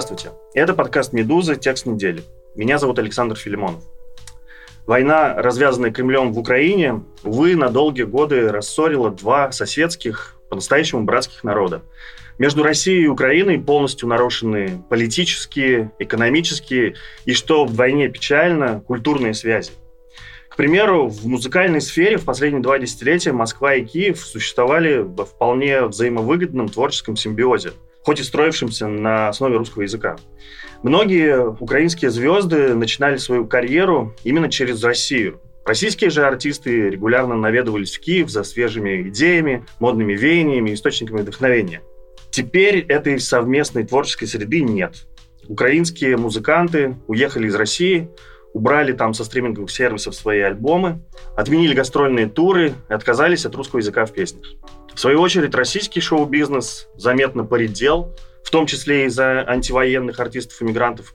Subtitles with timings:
[0.00, 0.30] Здравствуйте.
[0.54, 1.56] Это подкаст «Медуза.
[1.56, 2.22] Текст недели».
[2.54, 3.82] Меня зовут Александр Филимонов.
[4.86, 11.82] Война, развязанная Кремлем в Украине, увы, на долгие годы рассорила два соседских, по-настоящему братских народа.
[12.38, 19.72] Между Россией и Украиной полностью нарушены политические, экономические и, что вдвойне печально, культурные связи.
[20.48, 25.82] К примеру, в музыкальной сфере в последние два десятилетия Москва и Киев существовали во вполне
[25.82, 27.72] взаимовыгодном творческом симбиозе,
[28.08, 30.16] хоть и строившемся на основе русского языка.
[30.82, 35.42] Многие украинские звезды начинали свою карьеру именно через Россию.
[35.66, 41.82] Российские же артисты регулярно наведывались в Киев за свежими идеями, модными веяниями, источниками вдохновения.
[42.30, 45.06] Теперь этой совместной творческой среды нет.
[45.46, 48.08] Украинские музыканты уехали из России,
[48.54, 51.02] убрали там со стриминговых сервисов свои альбомы,
[51.36, 54.46] отменили гастрольные туры и отказались от русского языка в песнях.
[54.98, 61.14] В свою очередь, российский шоу-бизнес заметно поредел, в том числе из-за антивоенных артистов-иммигрантов,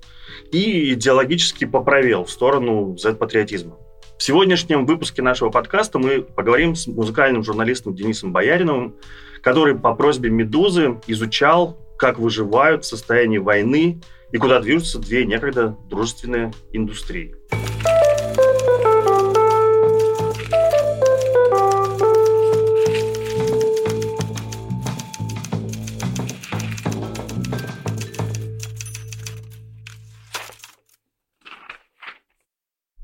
[0.53, 3.77] и идеологически поправил в сторону Z-патриотизма.
[4.17, 8.95] В сегодняшнем выпуске нашего подкаста мы поговорим с музыкальным журналистом Денисом Бояриновым,
[9.41, 13.99] который по просьбе «Медузы» изучал, как выживают в состоянии войны
[14.31, 17.35] и куда движутся две некогда дружественные индустрии.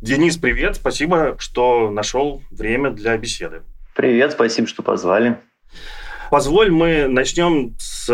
[0.01, 0.77] Денис, привет.
[0.77, 3.63] Спасибо, что нашел время для беседы.
[3.95, 5.37] Привет, спасибо, что позвали.
[6.31, 8.09] Позволь, мы начнем с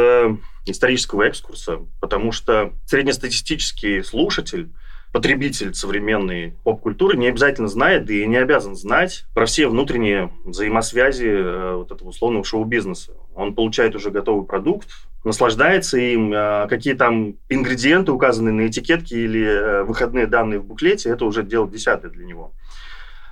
[0.66, 4.72] исторического экскурса, потому что среднестатистический слушатель
[5.16, 11.25] потребитель современной поп-культуры не обязательно знает, да и не обязан знать про все внутренние взаимосвязи
[11.25, 13.13] э, вот этого условного шоу-бизнеса.
[13.34, 14.89] Он получает уже готовый продукт,
[15.23, 21.12] наслаждается им, э, какие там ингредиенты указаны на этикетке или э, выходные данные в буклете,
[21.12, 22.51] это уже дело десятое для него.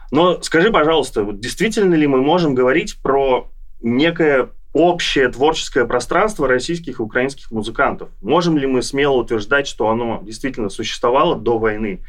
[0.10, 7.00] Но скажи, пожалуйста, вот действительно ли мы можем говорить про некое общее творческое пространство российских
[7.00, 8.10] и украинских музыкантов.
[8.22, 12.02] Можем ли мы смело утверждать, что оно действительно существовало до войны?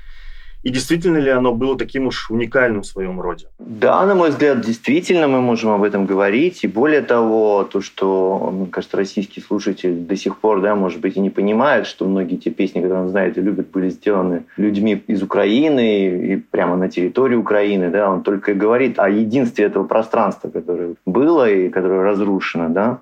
[0.65, 3.49] И действительно ли оно было таким уж уникальным в своем роде?
[3.59, 6.65] Да, на мой взгляд, действительно мы можем об этом говорить.
[6.65, 11.17] И более того, то, что, мне кажется, российский слушатель до сих пор, да, может быть,
[11.17, 15.03] и не понимает, что многие те песни, которые он знает и любит, были сделаны людьми
[15.07, 17.91] из Украины и прямо на территории Украины.
[17.91, 22.71] Да, он только и говорит о единстве этого пространства, которое было и которое разрушено.
[22.71, 23.01] Да.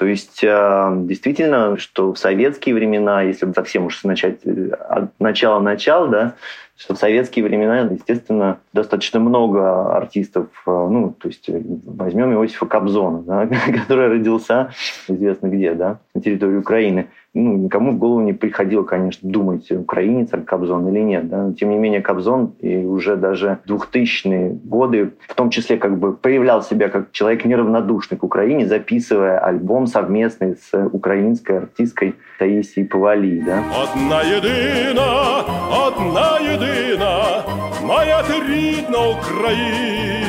[0.00, 6.08] То есть э, действительно, что в советские времена, если совсем уж начать э, от начала-начала,
[6.08, 6.34] да,
[6.80, 12.64] что в советские времена, естественно, достаточно много артистов, э, ну, то есть э, возьмем Иосифа
[12.64, 14.70] Кобзона, да, который родился
[15.06, 20.29] известно где, да, на территории Украины ну, никому в голову не приходило, конечно, думать, украинец
[20.45, 21.27] Кобзон или нет.
[21.27, 21.43] Да?
[21.43, 26.13] Но, тем не менее, Кобзон и уже даже 2000-е годы, в том числе, как бы
[26.13, 33.41] проявлял себя как человек неравнодушный к Украине, записывая альбом совместный с украинской артисткой Таисией Павали.
[33.45, 33.63] Да?
[33.83, 35.43] Одна едина,
[35.87, 37.43] одна едина,
[37.83, 40.25] моя ти рідна Україна.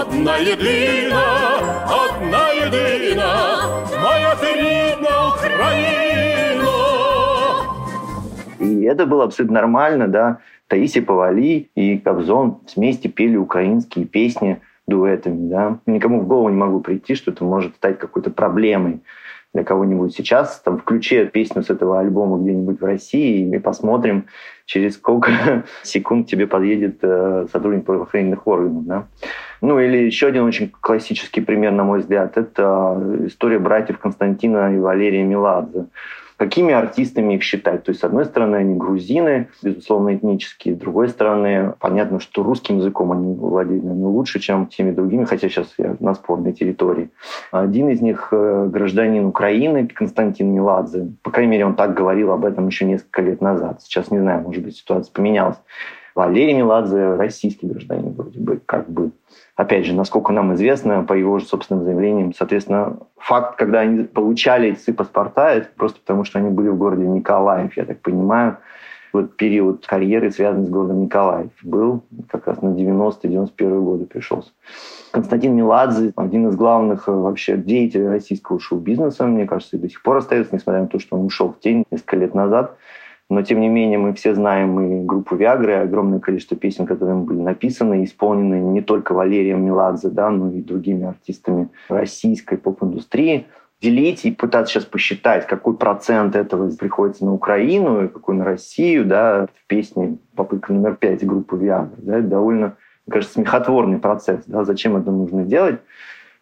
[0.00, 1.22] Одна єдина,
[1.88, 3.68] одна єдина,
[4.02, 4.91] моя ти рідна
[5.55, 6.63] Украина.
[8.59, 10.39] И это было абсолютно нормально, да.
[10.67, 15.79] Таисия Павали и Кобзон вместе пели украинские песни дуэтами, да.
[15.85, 19.01] Никому в голову не могу прийти, что это может стать какой-то проблемой
[19.53, 20.59] для кого-нибудь сейчас.
[20.61, 24.25] Там включи песню с этого альбома где-нибудь в России, и посмотрим,
[24.65, 28.85] через сколько секунд тебе подъедет э, сотрудник правоохранительных органов.
[28.85, 29.07] Да?
[29.63, 34.77] Ну или еще один очень классический пример, на мой взгляд, это история братьев Константина и
[34.77, 35.85] Валерия Меладзе
[36.35, 37.83] какими артистами их считать.
[37.83, 42.79] То есть, с одной стороны, они грузины, безусловно, этнические, с другой стороны, понятно, что русским
[42.79, 47.11] языком они владеют наверное, лучше, чем теми другими, хотя сейчас я на спорной территории.
[47.51, 51.13] Один из них э, гражданин Украины, Константин Меладзе.
[51.21, 53.81] По крайней мере, он так говорил об этом еще несколько лет назад.
[53.81, 55.57] Сейчас не знаю, может быть, ситуация поменялась.
[56.15, 59.11] Валерий Меладзе российский гражданин вроде бы, как бы.
[59.55, 64.71] Опять же, насколько нам известно, по его же собственным заявлениям, соответственно, факт, когда они получали
[64.71, 68.57] эти паспорта, это просто потому, что они были в городе Николаев, я так понимаю.
[69.13, 74.49] Вот период карьеры, связанный с городом Николаев, был как раз на 90-91 годы пришелся.
[75.11, 80.01] Константин Меладзе, один из главных э, вообще деятелей российского шоу-бизнеса, мне кажется, и до сих
[80.01, 82.75] пор остается, несмотря на то, что он ушел в тень несколько лет назад.
[83.29, 87.39] Но, тем не менее, мы все знаем и группу Виагры, огромное количество песен, которые были
[87.39, 93.47] написаны, исполнены не только Валерием Меладзе, да, но и другими артистами российской поп-индустрии.
[93.83, 99.05] делить и пытаться сейчас посчитать, какой процент этого приходится на Украину и какой на Россию,
[99.05, 104.63] да, в песне попытка номер пять группы Viagra, да, довольно, мне кажется, смехотворный процесс, да,
[104.63, 105.81] зачем это нужно делать.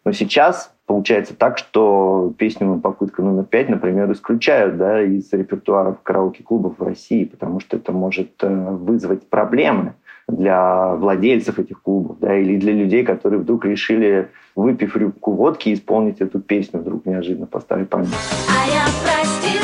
[0.04, 6.78] Но сейчас получается так, что песню «Попытка номер пять», например, исключают да, из репертуара караоке-клубов
[6.78, 9.94] в России, потому что это может э, вызвать проблемы
[10.28, 16.20] для владельцев этих клубов, да, или для людей, которые вдруг решили, выпив рюмку водки, исполнить
[16.20, 18.12] эту песню вдруг неожиданно по памяти.
[18.48, 19.61] А я простила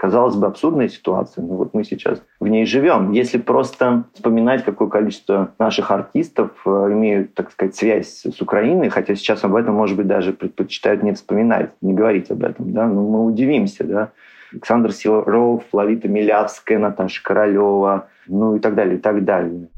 [0.00, 3.12] казалось бы, абсурдная ситуация, но вот мы сейчас в ней живем.
[3.12, 9.14] Если просто вспоминать, какое количество наших артистов э, имеют, так сказать, связь с Украиной, хотя
[9.14, 13.02] сейчас об этом, может быть, даже предпочитают не вспоминать, не говорить об этом, да, но
[13.02, 14.12] мы удивимся, да.
[14.52, 19.68] Александр Силаров, Лавита Милявская, Наташа Королева, ну и так далее, и так далее.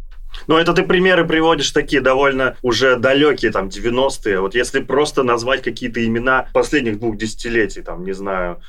[0.46, 4.40] Ну, это ты примеры приводишь такие довольно уже далекие, там, 90-е.
[4.40, 8.60] Вот если просто назвать какие-то имена последних двух десятилетий, там, не знаю,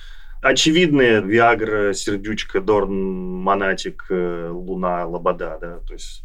[0.44, 6.24] очевидные Виагра, Сердючка, Дорн, Монатик, э, Луна, Лобода, да, то есть,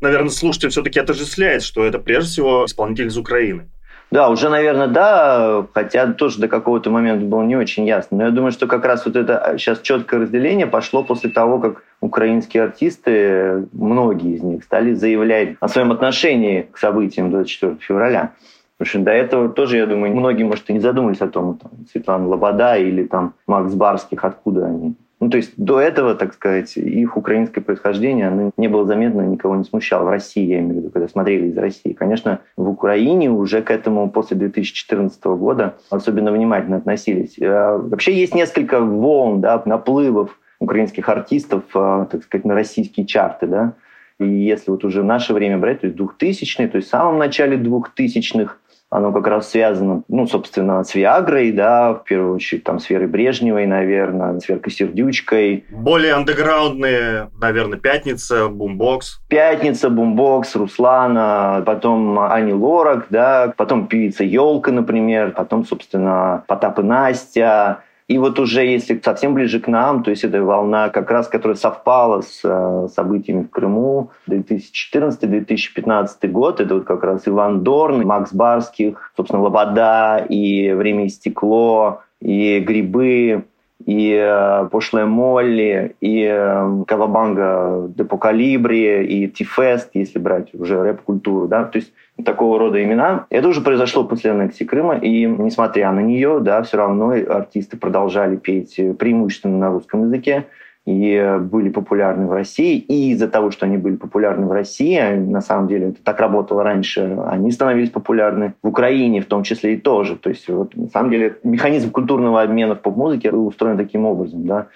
[0.00, 3.68] наверное, слушатель все-таки отождествляет, что это прежде всего исполнитель из Украины.
[4.10, 8.16] Да, уже, наверное, да, хотя тоже до какого-то момента было не очень ясно.
[8.16, 11.82] Но я думаю, что как раз вот это сейчас четкое разделение пошло после того, как
[12.00, 18.32] украинские артисты, многие из них, стали заявлять о своем отношении к событиям 24 февраля.
[18.78, 21.72] Потому что до этого тоже, я думаю, многие, может, и не задумались о том, там,
[21.90, 24.94] Светлана Лобода или там Макс Барских, откуда они.
[25.20, 29.56] Ну, то есть до этого, так сказать, их украинское происхождение оно не было заметно, никого
[29.56, 30.04] не смущало.
[30.04, 31.92] В России, я имею в виду, когда смотрели из России.
[31.92, 37.36] Конечно, в Украине уже к этому после 2014 года особенно внимательно относились.
[37.40, 43.48] А, вообще есть несколько волн, да, наплывов украинских артистов, а, так сказать, на российские чарты,
[43.48, 43.74] да.
[44.20, 47.18] И если вот уже в наше время брать, то есть 2000-е, то есть в самом
[47.18, 48.56] начале 2000-х
[48.90, 53.06] оно как раз связано, ну, собственно, с Виагрой, да, в первую очередь, там, с Верой
[53.06, 55.64] Брежневой, наверное, с Веркой Сердючкой.
[55.70, 59.20] Более андеграундные, наверное, «Пятница», «Бумбокс».
[59.28, 66.82] «Пятница», «Бумбокс», Руслана, потом Ани Лорак, да, потом певица Елка, например, потом, собственно, Потап и
[66.82, 71.28] Настя, и вот уже если совсем ближе к нам, то есть это волна как раз,
[71.28, 78.06] которая совпала с э, событиями в Крыму, 2014-2015 год, это вот как раз Иван Дорн,
[78.06, 83.44] Макс Барских, собственно, Лобода и «Время и стекло», и «Грибы»,
[83.84, 91.46] и э, «Пошлая Молли», и э, «Кавабанга Депо Калибри», и «Тифест», если брать уже рэп-культуру,
[91.46, 91.92] да, то есть
[92.24, 93.26] такого рода имена.
[93.30, 98.36] Это уже произошло после аннексии Крыма, и несмотря на нее, да, все равно артисты продолжали
[98.36, 100.46] петь преимущественно на русском языке
[100.86, 102.78] и были популярны в России.
[102.78, 106.62] И из-за того, что они были популярны в России, на самом деле это так работало
[106.62, 110.16] раньше, они становились популярны в Украине в том числе и тоже.
[110.16, 114.46] То есть вот, на самом деле механизм культурного обмена в поп-музыке устроен таким образом.
[114.46, 114.68] Да?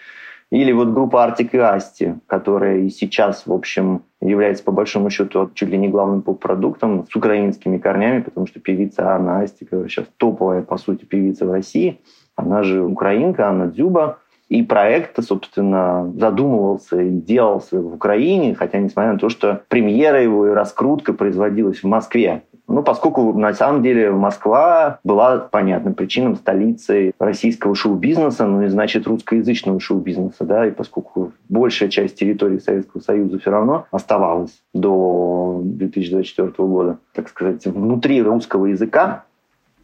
[0.53, 5.51] Или вот группа Артик и Асти, которая и сейчас, в общем, является по большому счету
[5.55, 10.61] чуть ли не главным поп-продуктом с украинскими корнями, потому что певица Анна Астикова сейчас топовая,
[10.61, 12.03] по сути, певица в России.
[12.37, 14.19] Она же украинка, Анна Дзюба.
[14.51, 20.49] И проект, собственно, задумывался и делался в Украине, хотя несмотря на то, что премьера его
[20.49, 22.43] и раскрутка производилась в Москве.
[22.73, 29.07] Ну, поскольку на самом деле Москва была понятным причинам столицей российского шоу-бизнеса, ну и значит
[29.07, 36.67] русскоязычного шоу-бизнеса, да, и поскольку большая часть территории Советского Союза все равно оставалась до 2024
[36.67, 39.25] года, так сказать, внутри русского языка,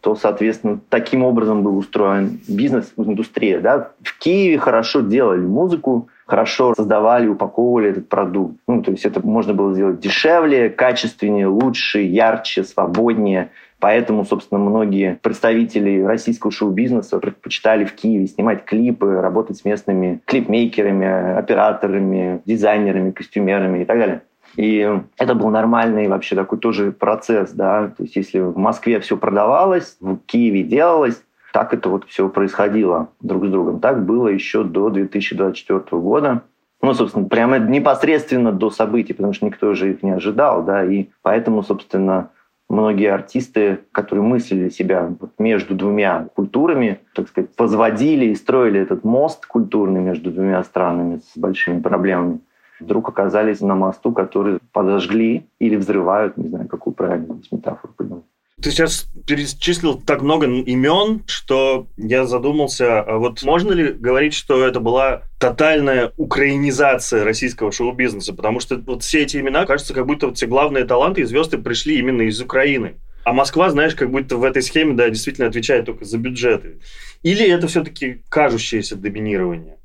[0.01, 3.61] то, соответственно, таким образом был устроен бизнес, индустрия.
[3.61, 3.91] Да?
[4.03, 8.61] В Киеве хорошо делали музыку, хорошо создавали, упаковывали этот продукт.
[8.69, 13.51] Ну, то есть это можно было сделать дешевле, качественнее, лучше, ярче, свободнее.
[13.81, 21.39] Поэтому, собственно, многие представители российского шоу-бизнеса предпочитали в Киеве снимать клипы, работать с местными клипмейкерами,
[21.39, 24.23] операторами, дизайнерами, костюмерами и так далее.
[24.57, 27.89] И это был нормальный вообще такой тоже процесс, да.
[27.97, 33.09] То есть если в Москве все продавалось, в Киеве делалось, так это вот все происходило
[33.21, 33.81] друг с другом.
[33.81, 36.43] Так было еще до 2024 года.
[36.81, 41.09] Ну, собственно, прямо непосредственно до событий, потому что никто же их не ожидал, да, и
[41.23, 42.31] поэтому, собственно,
[42.69, 49.45] многие артисты, которые мыслили себя между двумя культурами, так сказать, возводили и строили этот мост
[49.47, 52.41] культурный между двумя странами с большими проблемами,
[52.79, 58.25] вдруг оказались на мосту, который подожгли или взрывают, не знаю, какую правильную метафору придумать.
[58.61, 64.67] Ты сейчас перечислил так много имен, что я задумался, а вот можно ли говорить, что
[64.67, 68.35] это была тотальная украинизация российского шоу-бизнеса?
[68.35, 71.59] Потому что вот все эти имена, кажется, как будто вот все главные таланты и звезды
[71.59, 72.97] пришли именно из Украины.
[73.25, 76.81] А Москва, знаешь, как будто в этой схеме, да, действительно отвечает только за бюджеты.
[77.23, 79.78] Или это все-таки кажущееся доминирование?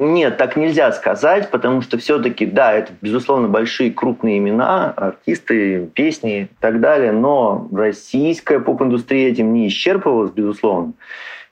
[0.00, 6.40] Нет, так нельзя сказать, потому что все-таки, да, это, безусловно, большие крупные имена, артисты, песни
[6.40, 10.94] и так далее, но российская поп-индустрия этим не исчерпывалась, безусловно.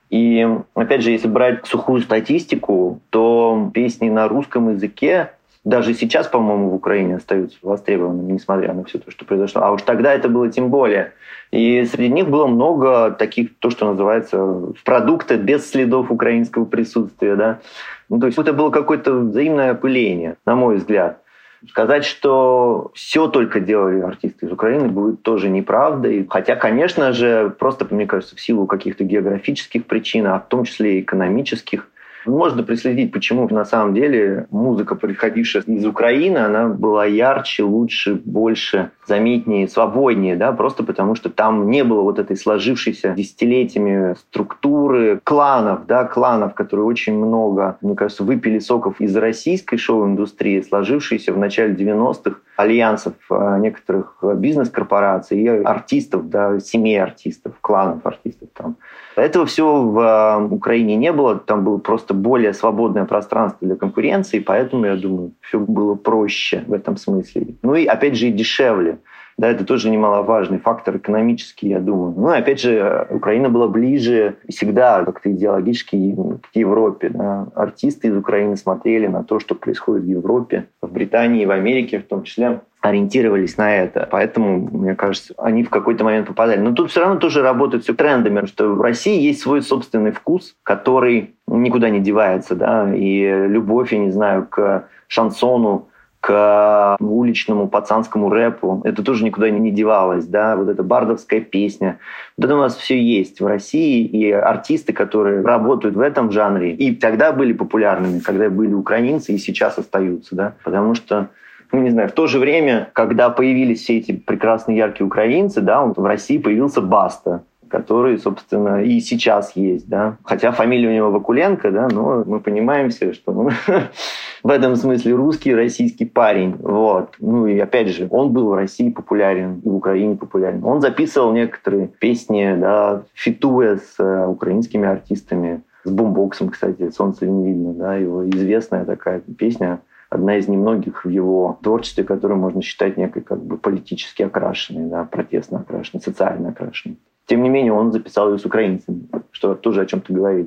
[0.08, 5.32] И, опять же, если брать сухую статистику, то песни на русском языке
[5.64, 9.60] даже сейчас, по-моему, в Украине остаются востребованными, несмотря на все то, что произошло.
[9.62, 11.12] А уж тогда это было тем более.
[11.50, 17.36] И среди них было много таких, то, что называется, продукты без следов украинского присутствия.
[17.36, 17.60] Да?
[18.08, 21.22] Ну, то есть это было какое-то взаимное опыление, на мой взгляд.
[21.68, 26.26] Сказать, что все только делали артисты из Украины, будет тоже неправдой.
[26.30, 30.98] Хотя, конечно же, просто, мне кажется, в силу каких-то географических причин, а в том числе
[30.98, 31.88] и экономических,
[32.26, 38.90] можно преследить, почему на самом деле музыка, приходившая из Украины, она была ярче, лучше, больше,
[39.06, 45.86] заметнее, свободнее, да, просто потому что там не было вот этой сложившейся десятилетиями структуры кланов,
[45.86, 51.74] да, кланов, которые очень много, мне кажется, выпили соков из российской шоу-индустрии, сложившейся в начале
[51.74, 58.76] 90-х альянсов а, некоторых бизнес-корпораций и артистов, да, семей артистов, кланов артистов там.
[59.14, 64.40] Этого всего в а, Украине не было, там было просто более свободное пространство для конкуренции,
[64.40, 67.46] поэтому, я думаю, все было проще в этом смысле.
[67.62, 68.98] Ну и, опять же, и дешевле.
[69.38, 72.12] Да, это тоже немаловажный фактор экономический, я думаю.
[72.16, 76.16] Ну, опять же, Украина была ближе всегда как-то идеологически
[76.52, 77.10] к Европе.
[77.10, 77.46] Да.
[77.54, 82.08] Артисты из Украины смотрели на то, что происходит в Европе, в Британии, в Америке в
[82.08, 84.08] том числе ориентировались на это.
[84.10, 86.60] Поэтому, мне кажется, они в какой-то момент попадали.
[86.60, 90.56] Но тут все равно тоже работает все трендами, что в России есть свой собственный вкус,
[90.64, 92.56] который никуда не девается.
[92.56, 92.92] Да?
[92.92, 95.87] И любовь, я не знаю, к шансону,
[96.20, 98.82] к уличному пацанскому рэпу.
[98.84, 101.98] Это тоже никуда не девалось, да, вот эта бардовская песня.
[102.36, 106.72] Вот это у нас все есть в России, и артисты, которые работают в этом жанре,
[106.72, 111.28] и тогда были популярными, когда были украинцы, и сейчас остаются, да, потому что
[111.70, 115.84] ну, не знаю, в то же время, когда появились все эти прекрасные яркие украинцы, да,
[115.84, 120.16] в России появился Баста, который, собственно, и сейчас есть, да.
[120.24, 123.50] Хотя фамилия у него Вакуленко, да, но мы понимаем все, что он
[124.42, 127.14] в этом смысле русский, российский парень, вот.
[127.18, 130.64] Ну и опять же, он был в России популярен, в Украине популярен.
[130.64, 137.46] Он записывал некоторые песни, да, фитуя с э, украинскими артистами, с бумбоксом, кстати, «Солнце не
[137.46, 142.96] видно», да, его известная такая песня, одна из немногих в его творчестве, которую можно считать
[142.96, 146.98] некой как бы политически окрашенной, да, протестно окрашенной, социально окрашенной.
[147.28, 150.46] Тем не менее, он записал ее с украинцами, что тоже о чем-то говорит.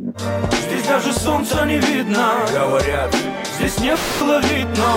[0.66, 3.16] Здесь даже солнца не видно, говорят,
[3.60, 4.88] здесь не было видно,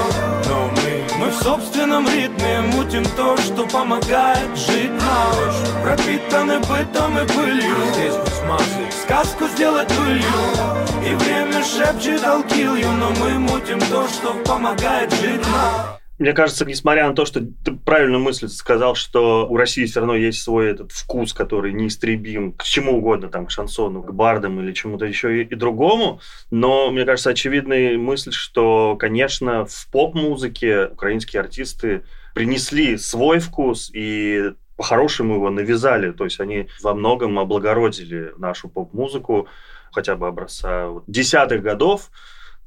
[0.49, 5.85] но мы, мы в собственном ритме мутим то, что помогает жить нам.
[5.85, 12.91] Пропитаны бытом и пылью, здесь смазать, сказку сделать былью, и время шепчет I'll kill you,
[12.99, 16.04] но мы мутим то, что помогает жить нам.
[16.19, 20.15] Мне кажется, несмотря на то, что ты правильную мысль сказал, что у России все равно
[20.15, 24.73] есть свой этот вкус, который неистребим к чему угодно, там, к шансону, к бардам или
[24.73, 26.21] чему-то еще и, и другому,
[26.53, 34.53] но, мне кажется, очевидная мысль, что, конечно, в поп-музыке украинские артисты принесли свой вкус и
[34.77, 39.49] по-хорошему его навязали, то есть они во многом облагородили нашу поп-музыку,
[39.91, 42.11] хотя бы образца десятых годов,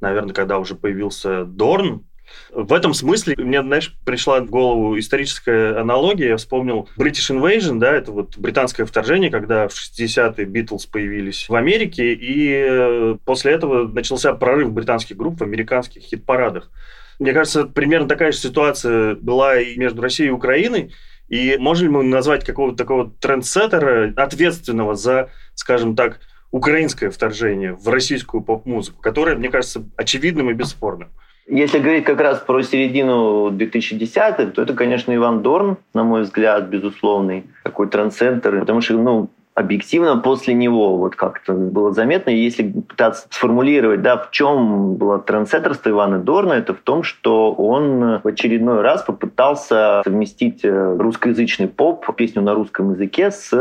[0.00, 2.04] наверное, когда уже появился Дорн,
[2.50, 6.28] в этом смысле мне, знаешь, пришла в голову историческая аналогия.
[6.28, 11.54] Я вспомнил British Invasion, да, это вот британское вторжение, когда в 60-е Битлз появились в
[11.54, 16.70] Америке, и э, после этого начался прорыв британских групп в американских хит-парадах.
[17.18, 20.94] Мне кажется, примерно такая же ситуация была и между Россией и Украиной.
[21.28, 26.20] И можем ли мы назвать какого-то такого трендсеттера, ответственного за, скажем так,
[26.50, 31.10] украинское вторжение в российскую поп-музыку, которое, мне кажется, очевидным и бесспорным?
[31.50, 36.68] Если говорить как раз про середину 2010-х, то это, конечно, Иван Дорн, на мой взгляд,
[36.68, 42.30] безусловный такой трансцентр, потому что, ну, объективно после него вот как-то было заметно.
[42.30, 47.52] И если пытаться сформулировать, да, в чем было трансцентрство Ивана Дорна, это в том, что
[47.52, 53.52] он в очередной раз попытался совместить э, русскоязычный поп, песню на русском языке с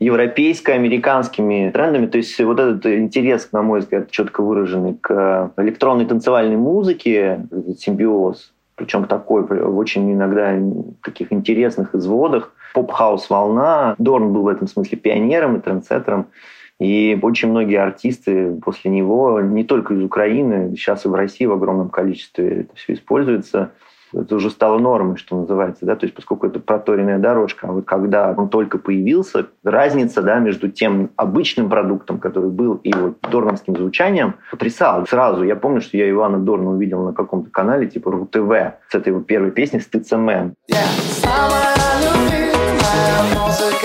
[0.00, 2.06] европейско-американскими трендами.
[2.06, 7.46] То есть вот этот интерес, на мой взгляд, четко выраженный к электронной танцевальной музыке,
[7.78, 10.58] симбиоз, причем такой, в очень иногда
[11.02, 12.52] таких интересных изводах.
[12.74, 13.94] Поп-хаус волна.
[13.98, 16.26] Дорн был в этом смысле пионером и трендсеттером.
[16.80, 21.52] И очень многие артисты после него, не только из Украины, сейчас и в России в
[21.52, 23.70] огромном количестве это все используется,
[24.12, 27.84] это уже стало нормой, что называется, да, то есть поскольку это проторенная дорожка, а вот
[27.84, 33.76] когда он только появился, разница, да, между тем обычным продуктом, который был, и вот дорновским
[33.76, 35.04] звучанием потрясала.
[35.04, 38.50] Сразу, я помню, что я Ивана Дорна увидел на каком-то канале, типа РУ-ТВ,
[38.88, 40.54] с этой его первой песни «Стыцемен».
[43.56, 43.84] Yeah.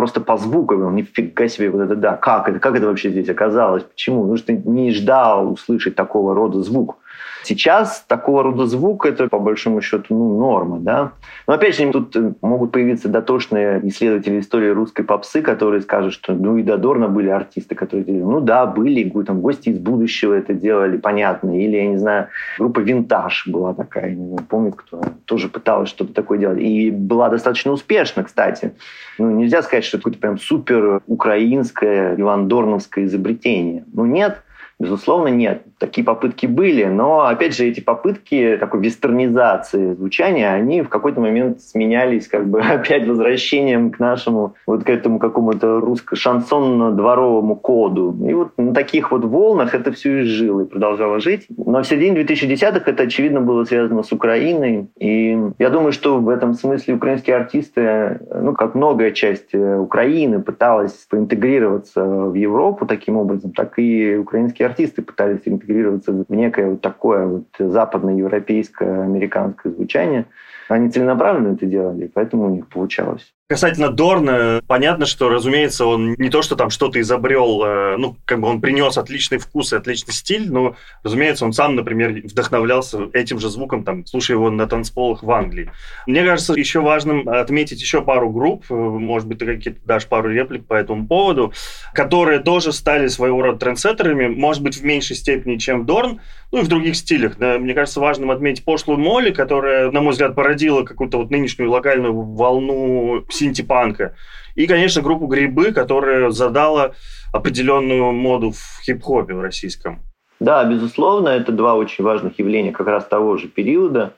[0.00, 3.82] просто по звуку, нифига себе, вот это да, как это, как это вообще здесь оказалось,
[3.82, 4.22] почему?
[4.22, 6.96] Потому что не ждал услышать такого рода звук.
[7.42, 10.78] Сейчас такого рода звук– это, по большому счету, ну, норма.
[10.80, 11.12] Да?
[11.46, 16.32] Но, опять же, тут э, могут появиться дотошные исследователи истории русской попсы, которые скажут, что
[16.34, 18.22] ну и до Дорна были артисты, которые делали.
[18.22, 21.58] Ну да, были, там, гости из будущего это делали, понятно.
[21.58, 22.28] Или, я не знаю,
[22.58, 26.60] группа «Винтаж» была такая, не знаю, помню, кто тоже пыталась что-то такое делать.
[26.60, 28.72] И была достаточно успешна, кстати.
[29.18, 33.84] Ну, нельзя сказать, что это какое-то прям супер украинское, Иван Дорновское изобретение.
[33.92, 34.42] Ну, нет–
[34.80, 35.62] Безусловно, нет.
[35.80, 41.62] Такие попытки были, но, опять же, эти попытки такой вестернизации звучания, они в какой-то момент
[41.62, 48.14] сменялись как бы опять возвращением к нашему вот к этому какому-то русско-шансонно-дворовому коду.
[48.28, 51.46] И вот на таких вот волнах это все и жило, и продолжало жить.
[51.56, 54.90] Но в середине 2010-х это, очевидно, было связано с Украиной.
[54.98, 61.06] И я думаю, что в этом смысле украинские артисты, ну, как многая часть Украины, пыталась
[61.08, 67.26] поинтегрироваться в Европу таким образом, так и украинские артисты пытались интегрироваться в некое вот такое
[67.26, 70.26] вот западноевропейское, американское звучание.
[70.68, 73.34] Они целенаправленно это делали, поэтому у них получалось.
[73.50, 78.38] Касательно Дорна, понятно, что, разумеется, он не то, что там что-то изобрел, э, ну, как
[78.38, 83.40] бы он принес отличный вкус и отличный стиль, но, разумеется, он сам, например, вдохновлялся этим
[83.40, 85.72] же звуком, там, слушая его на танцполах в Англии.
[86.06, 90.30] Мне кажется, еще важным отметить еще пару групп, э, может быть, ты какие-то дашь пару
[90.30, 91.52] реплик по этому поводу,
[91.92, 96.20] которые тоже стали своего рода трендсеттерами, может быть, в меньшей степени, чем Дорн,
[96.52, 97.38] ну и в других стилях.
[97.38, 97.58] Да.
[97.58, 102.12] Мне кажется, важным отметить пошлую Молли, которая, на мой взгляд, породила какую-то вот нынешнюю локальную
[102.12, 104.16] волну синтепанка.
[104.56, 106.92] И, конечно, группу «Грибы», которая задала
[107.32, 110.00] определенную моду в хип-хопе в российском.
[110.40, 114.14] Да, безусловно, это два очень важных явления как раз того же периода.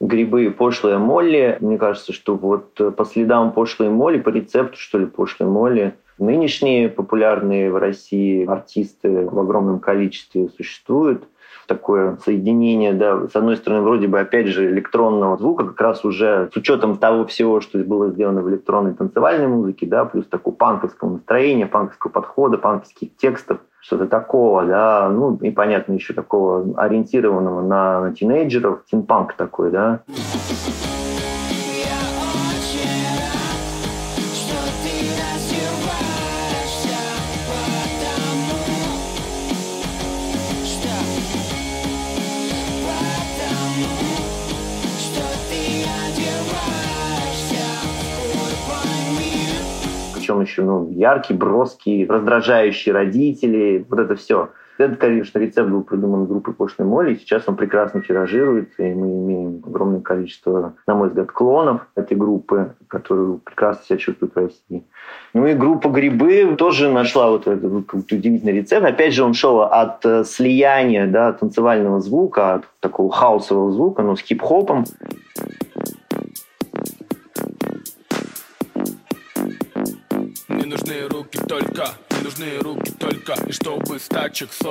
[0.00, 1.56] Грибы и пошлая Молли.
[1.60, 6.88] Мне кажется, что вот по следам пошлой Молли, по рецепту, что ли, пошлой Молли, нынешние
[6.88, 11.28] популярные в России артисты в огромном количестве существуют–
[11.66, 16.48] такое соединение, да, с одной стороны, вроде бы, опять же, электронного звука, как раз уже
[16.52, 21.10] с учетом того всего, что было сделано в электронной танцевальной музыке, да, плюс такого панковского
[21.10, 28.00] настроения, панковского подхода, панковских текстов, что-то такого, да, ну и понятно еще такого ориентированного на,
[28.00, 30.00] на тинейджеров, тинпанк такой, да.
[50.46, 54.50] Еще ну, яркий, броский, раздражающий родителей, вот это все.
[54.78, 59.62] Этот, конечно, рецепт был придуман группой Пошлой Молли, сейчас он прекрасно тиражируется, и мы имеем
[59.66, 64.84] огромное количество, на мой взгляд, клонов этой группы, которые прекрасно себя чувствуют в России.
[65.32, 68.84] Ну и группа «Грибы» тоже нашла вот этот вот удивительный рецепт.
[68.84, 74.14] Опять же, он шел от э, слияния да, танцевального звука, от такого хаосового звука, но
[74.14, 74.84] с хип-хопом.
[80.66, 83.34] Нужны руки только, не нужны руки только.
[83.48, 84.64] И чтобы с тачек с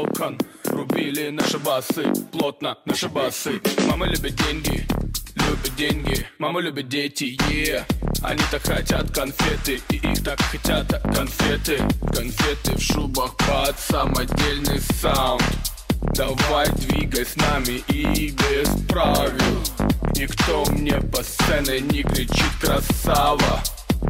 [0.65, 3.62] Рубили наши басы, плотно наши басы.
[3.88, 4.86] Мама любит деньги,
[5.36, 6.27] любит деньги.
[6.38, 7.84] Мама любит дети, yeah.
[8.21, 11.77] Они так хотят конфеты И их так хотят конфеты.
[12.13, 15.43] Конфеты в шубах под самодельный саунд.
[16.15, 19.62] Давай двигай с нами и без правил.
[20.15, 23.62] Никто мне по сцене не кричит красава!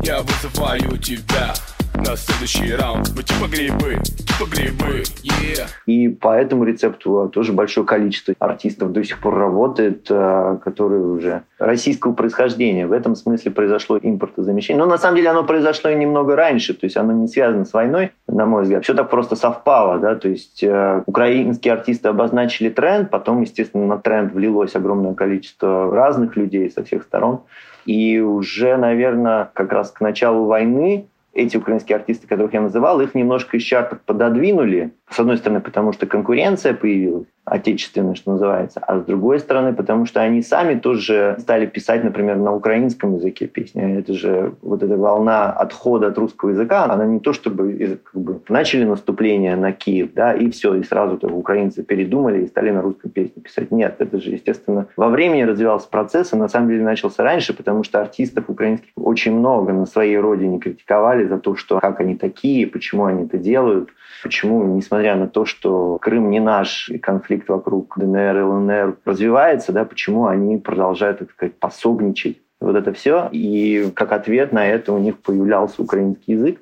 [0.03, 1.53] Я вызываю тебя
[1.97, 3.11] на следующий раунд.
[3.15, 5.67] Мы типа грибы, типа грибы, yeah.
[5.85, 11.43] И по этому рецепту тоже большое количество артистов до сих пор работает, э, которые уже
[11.59, 12.87] российского происхождения.
[12.87, 14.83] В этом смысле произошло импортозамещение.
[14.83, 17.73] Но на самом деле оно произошло и немного раньше, то есть оно не связано с
[17.73, 18.83] войной, на мой взгляд.
[18.83, 23.97] Все так просто совпало, да, то есть э, украинские артисты обозначили тренд, потом, естественно, на
[23.97, 27.41] тренд влилось огромное количество разных людей со всех сторон.
[27.85, 33.13] И уже, наверное, как раз к началу войны эти украинские артисты, которых я называл, их
[33.13, 34.91] немножко из чартов пододвинули.
[35.09, 40.05] С одной стороны, потому что конкуренция появилась, отечественная, что называется, а с другой стороны, потому
[40.05, 43.99] что они сами тоже стали писать, например, на украинском языке песни.
[43.99, 48.41] Это же вот эта волна отхода от русского языка, она не то чтобы как бы,
[48.49, 52.81] начали наступление на Киев, да, и все, и сразу -то украинцы передумали и стали на
[52.81, 53.71] русском песни писать.
[53.71, 57.83] Нет, это же, естественно, во времени развивался процесс, и на самом деле начался раньше, потому
[57.83, 62.65] что артистов украинских очень много на своей родине критиковали за то, что как они такие,
[62.65, 63.89] почему они это делают,
[64.23, 69.71] почему, несмотря на то, что Крым не наш, и конфликт вокруг ДНР и ЛНР развивается,
[69.71, 72.37] да, почему они продолжают, так сказать, пособничать.
[72.59, 73.29] Вот это все.
[73.31, 76.61] И как ответ на это у них появлялся украинский язык.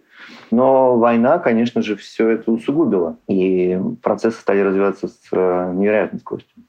[0.52, 3.18] Но война, конечно же, все это усугубила.
[3.28, 6.64] И процессы стали развиваться с э, невероятной скоростью.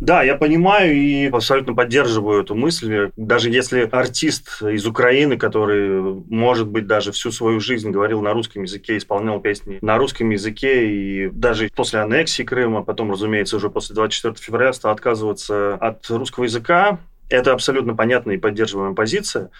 [0.00, 3.10] Да, я понимаю и абсолютно поддерживаю эту мысль.
[3.16, 8.62] Даже если артист из Украины, который, может быть, даже всю свою жизнь говорил на русском
[8.62, 13.94] языке, исполнял песни на русском языке, и даже после аннексии Крыма, потом, разумеется, уже после
[13.94, 19.50] 24 февраля стал отказываться от русского языка, это абсолютно понятная и поддерживаемая позиция.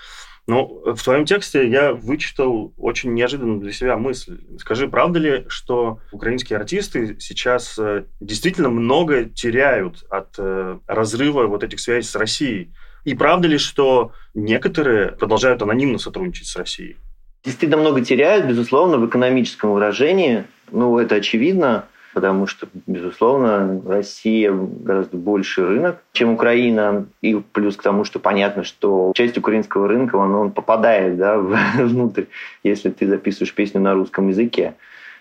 [0.50, 4.40] Но в твоем тексте я вычитал очень неожиданную для себя мысль.
[4.58, 11.62] Скажи, правда ли, что украинские артисты сейчас э, действительно много теряют от э, разрыва вот
[11.62, 12.72] этих связей с Россией?
[13.04, 16.96] И правда ли, что некоторые продолжают анонимно сотрудничать с Россией?
[17.44, 20.46] Действительно много теряют, безусловно, в экономическом выражении.
[20.72, 27.82] Ну, это очевидно потому что, безусловно, Россия гораздо больше рынок, чем Украина, и плюс к
[27.82, 31.38] тому, что понятно, что часть украинского рынка, он, он попадает да,
[31.78, 32.24] внутрь,
[32.62, 34.74] если ты записываешь песню на русском языке.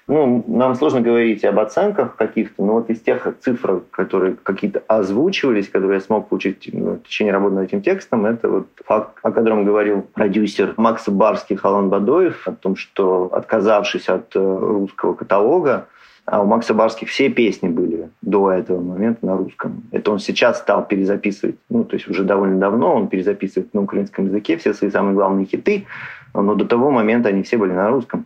[0.09, 5.69] Ну, нам сложно говорить об оценках каких-то, но вот из тех цифр, которые какие-то озвучивались,
[5.69, 9.31] которые я смог получить ну, в течение работы над этим текстом, это вот факт, о
[9.31, 15.85] котором говорил продюсер Макс Барский Халан Бадоев, о том, что отказавшись от э, русского каталога,
[16.31, 19.83] а у Макса Барских все песни были до этого момента на русском.
[19.91, 24.25] Это он сейчас стал перезаписывать, ну, то есть уже довольно давно он перезаписывает на украинском
[24.25, 25.85] языке все свои самые главные хиты,
[26.33, 28.25] но до того момента они все были на русском.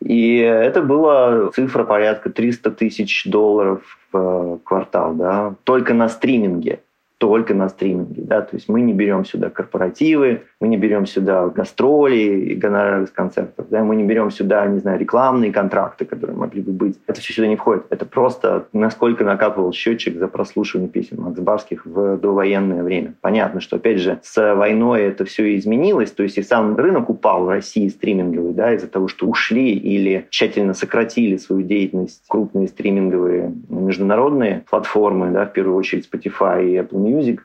[0.00, 3.80] И это была цифра порядка 300 тысяч долларов
[4.12, 6.80] в квартал, да, только на стриминге
[7.22, 8.22] только на стриминге.
[8.22, 8.40] Да?
[8.40, 13.10] То есть мы не берем сюда корпоративы, мы не берем сюда гастроли и гонорары с
[13.10, 13.82] концертов, да?
[13.82, 17.00] мы не берем сюда, не знаю, рекламные контракты, которые могли бы быть.
[17.08, 17.86] Это все сюда не входит.
[17.90, 23.14] Это просто насколько накапывал счетчик за прослушивание песен Макс Барских в довоенное время.
[23.20, 27.44] Понятно, что, опять же, с войной это все изменилось, то есть и сам рынок упал
[27.46, 33.52] в России стриминговый, да, из-за того, что ушли или тщательно сократили свою деятельность крупные стриминговые
[33.68, 37.40] международные платформы, да, в первую очередь Spotify и Apple Music.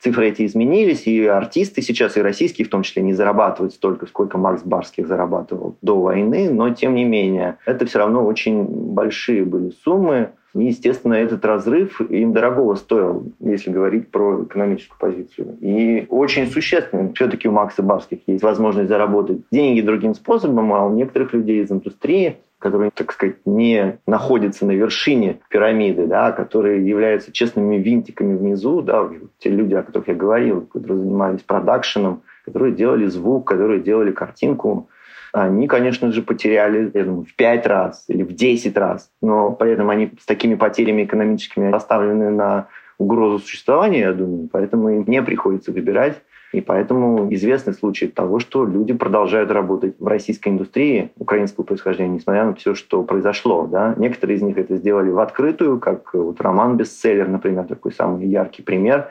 [0.00, 4.38] Цифры эти изменились, и артисты сейчас, и российские в том числе, не зарабатывают столько, сколько
[4.38, 9.72] Макс Барских зарабатывал до войны, но тем не менее, это все равно очень большие были
[9.84, 10.30] суммы.
[10.54, 15.56] И, естественно, этот разрыв им дорогого стоил, если говорить про экономическую позицию.
[15.62, 17.10] И очень существенно.
[17.14, 21.72] Все-таки у Макса Барских есть возможность заработать деньги другим способом, а у некоторых людей из
[21.72, 28.82] индустрии которые, так сказать, не находятся на вершине пирамиды, да, которые являются честными винтиками внизу,
[28.82, 34.12] да, те люди, о которых я говорил, которые занимались продакшеном, которые делали звук, которые делали
[34.12, 34.88] картинку,
[35.32, 39.72] они, конечно же, потеряли, я думаю, в пять раз или в десять раз, но при
[39.72, 45.22] этом они с такими потерями экономическими поставлены на угрозу существования, я думаю, поэтому им не
[45.22, 51.64] приходится выбирать и поэтому известны случаи того, что люди продолжают работать в российской индустрии украинского
[51.64, 53.66] происхождения, несмотря на все, что произошло.
[53.66, 53.94] Да?
[53.96, 58.62] Некоторые из них это сделали в открытую, как вот роман «Бестселлер», например, такой самый яркий
[58.62, 59.08] пример.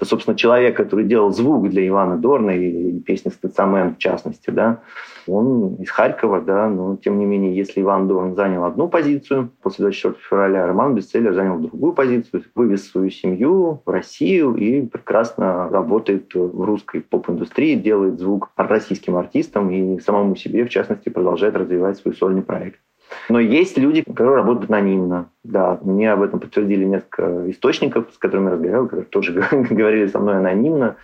[0.00, 4.80] Это, собственно, человек, который делал звук для Ивана Дорна и песни «Стационмен» в частности, да,
[5.26, 9.82] он из Харькова, да, но тем не менее, если Иван Дорн занял одну позицию после
[9.82, 16.34] 24 февраля, Роман Бестселлер занял другую позицию, вывез свою семью в Россию и прекрасно работает
[16.34, 22.14] в русской поп-индустрии, делает звук российским артистам и самому себе, в частности, продолжает развивать свой
[22.14, 22.80] сольный проект.
[23.28, 25.30] Но есть люди, которые работают анонимно.
[25.44, 29.32] Да, мне об этом подтвердили несколько источников, с которыми я разговаривал, которые тоже
[29.70, 30.96] говорили со мной анонимно.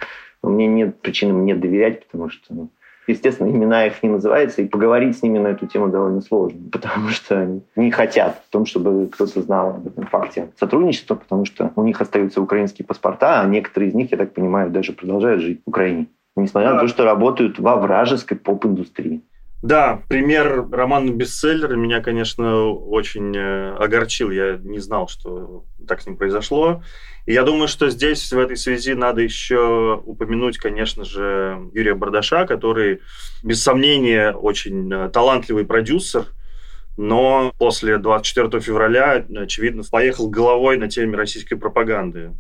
[0.42, 2.71] Но мне нет причин мне доверять, потому что, ну,
[3.07, 7.09] естественно, имена их не называются, и поговорить с ними на эту тему довольно сложно, потому
[7.09, 11.73] что они не хотят в том, чтобы кто-то знал об этом факте сотрудничества, потому что
[11.77, 15.61] у них остаются украинские паспорта, а некоторые из них, я так понимаю, даже продолжают жить
[15.64, 19.23] в Украине, несмотря на то, что работают во вражеской поп-индустрии.
[19.62, 24.31] Да, пример романа бестселлера меня, конечно, очень э, огорчил.
[24.31, 26.83] Я не знал, что так с ним произошло.
[27.25, 32.47] И я думаю, что здесь в этой связи надо еще упомянуть, конечно же, Юрия Бардаша,
[32.47, 33.01] который,
[33.42, 36.27] без сомнения, очень э, талантливый продюсер,
[36.97, 42.33] но после 24 февраля, очевидно, поехал головой на теме российской пропаганды.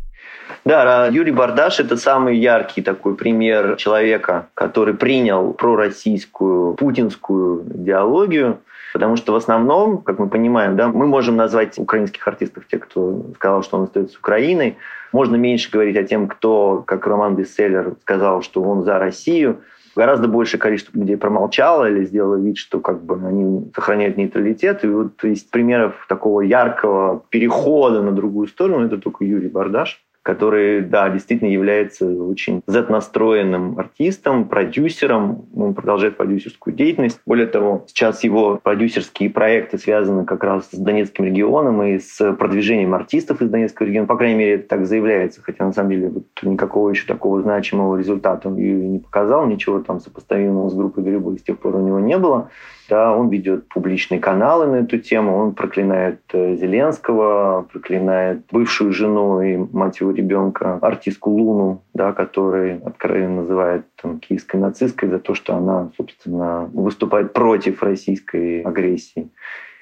[0.64, 8.58] Да, Юрий Бардаш– это самый яркий такой пример человека, который принял пророссийскую, путинскую идеологию,
[8.92, 13.26] потому что в основном, как мы понимаем, да, мы можем назвать украинских артистов, те, кто
[13.36, 14.76] сказал, что он остается Украиной,
[15.12, 19.60] можно меньше говорить о тем, кто, как Роман Бестселлер, сказал, что он за Россию–
[19.96, 24.84] гораздо большее количество людей промолчало или сделало вид, что как бы они сохраняют нейтралитет.
[24.84, 30.80] И вот из примеров такого яркого перехода на другую сторону это только Юрий Бардаш который,
[30.80, 35.46] да, действительно является очень Z-настроенным артистом, продюсером.
[35.54, 37.20] Он продолжает продюсерскую деятельность.
[37.24, 42.92] Более того, сейчас его продюсерские проекты связаны как раз с Донецким регионом и с продвижением
[42.94, 44.08] артистов из Донецкого региона.
[44.08, 48.48] По крайней мере, так заявляется, хотя на самом деле вот никакого еще такого значимого результата
[48.48, 52.18] он не показал, ничего там сопоставимого с группой Грибы с тех пор у него не
[52.18, 52.50] было.
[52.88, 59.40] Да, он ведет публичные каналы на эту тему, он проклинает э, Зеленского, проклинает бывшую жену
[59.40, 65.34] и мать его ребенка, артистку Луну, да, который откровенно называет там, киевской нацисткой за то,
[65.34, 69.30] что она, собственно, выступает против российской агрессии.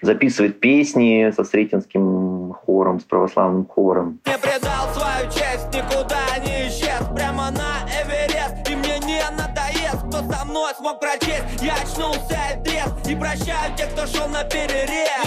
[0.01, 4.21] Записывает песни со Сретенским хором, с православным хором.
[4.27, 10.19] Не предал свою честь, никуда не исчез, прямо на Эверест, и мне не надоест, кто
[10.31, 12.63] со мной смог прочесть, я очнулся
[13.35, 15.23] и трез, и прощаю тех, кто шел на перерез,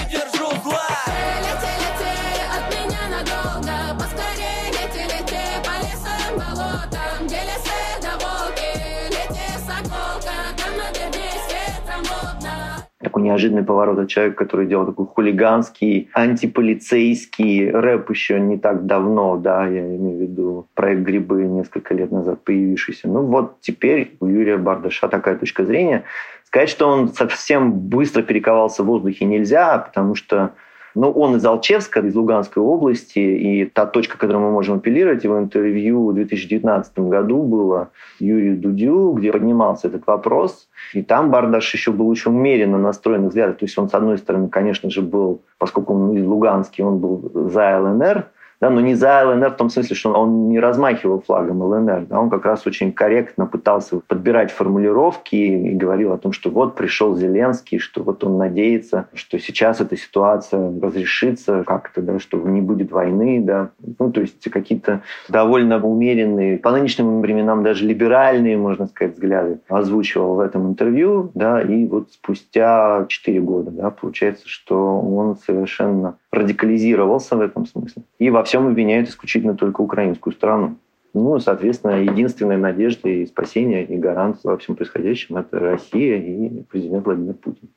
[13.27, 19.67] неожиданный поворот от человека, который делал такой хулиганский, антиполицейский рэп еще не так давно, да,
[19.67, 23.07] я имею в виду проект «Грибы» несколько лет назад появившийся.
[23.07, 26.03] Ну вот теперь у Юрия Бардаша такая точка зрения.
[26.45, 30.53] Сказать, что он совсем быстро перековался в воздухе нельзя, потому что
[30.97, 35.37] но он из Алчевска, из Луганской области, и та точка, которой мы можем апеллировать, его
[35.37, 40.67] интервью в 2019 году было Юрию Дудю, где поднимался этот вопрос.
[40.93, 43.59] И там Бардаш еще был очень умеренно настроен взгляд.
[43.59, 47.31] То есть он, с одной стороны, конечно же, был, поскольку он из Луганский, он был
[47.51, 48.25] за ЛНР,
[48.59, 52.19] да, но не за ЛНР в том смысле, что он не размахивал флагом ЛНР, да,
[52.19, 57.15] он как раз очень корректно пытался подбирать формулировки и говорил о том, что вот пришел
[57.15, 62.91] Зеленский, что вот он надеется, что сейчас эта ситуация разрешится как-то, да, что не будет
[62.91, 69.15] войны, да, ну, то есть какие-то довольно умеренные, по нынешним временам даже либеральные, можно сказать,
[69.15, 75.37] взгляды озвучивал в этом интервью, да, и вот спустя 4 года, да, получается, что он
[75.37, 78.03] совершенно радикализировался в этом смысле.
[78.19, 80.77] И во всем обвиняют исключительно только украинскую страну.
[81.13, 87.05] Ну, соответственно, единственная надежда и спасение, и гарант во всем происходящем– это Россия и президент
[87.05, 87.69] Владимир Путин.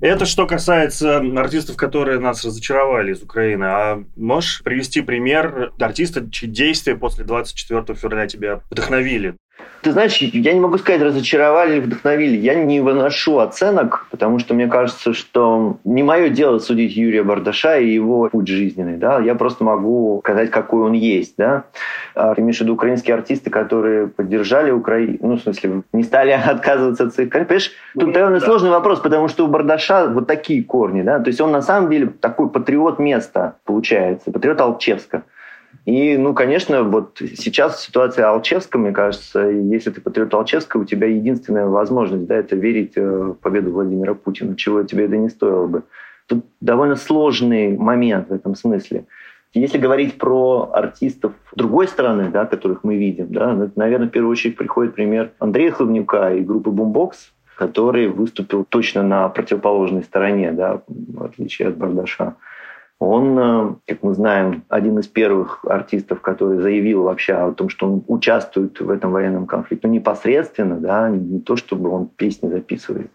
[0.00, 3.64] Это что касается артистов, которые нас разочаровали из Украины.
[3.64, 9.34] А можешь привести пример артиста, чьи действия после 24 февраля тебя вдохновили?
[9.82, 12.36] Ты знаешь, я не могу сказать, разочаровали или вдохновили.
[12.36, 17.78] Я не выношу оценок, потому что мне кажется, что не мое дело судить Юрия Бардаша
[17.78, 18.96] и его путь жизненный.
[18.96, 19.20] Да?
[19.20, 21.34] Я просто могу сказать, какой он есть.
[21.38, 21.64] Да?
[22.14, 26.30] А ты имеешь в виду украинские артисты, которые поддержали Украину, ну, в смысле, не стали
[26.46, 27.30] отказываться от своих...
[27.30, 31.02] Понимаешь, тут довольно сложный вопрос, потому что у Бардаша вот такие корни.
[31.02, 31.20] Да?
[31.20, 35.22] То есть он на самом деле такой патриот места, получается, патриот Алчевска.
[35.88, 41.06] И, ну, конечно, вот сейчас ситуация Алчевска, мне кажется, если ты патриот Алчевска, у тебя
[41.06, 45.66] единственная возможность, да, это верить э, в победу Владимира Путина, чего тебе это не стоило
[45.66, 45.84] бы.
[46.26, 49.06] Тут довольно сложный момент в этом смысле.
[49.54, 54.32] Если говорить про артистов другой стороны, да, которых мы видим, да, ну, наверное, в первую
[54.32, 57.12] очередь приходит пример Андрея Хлебнюка и группы Boombox,
[57.56, 62.34] который выступил точно на противоположной стороне, да, в отличие от Бардаша.
[63.00, 67.86] Он, э, как мы знаем, один из первых артистов, который заявил вообще о том, что
[67.86, 69.86] он участвует в этом военном конфликте.
[69.86, 73.10] Ну, непосредственно, да, не то, чтобы он песни записывает.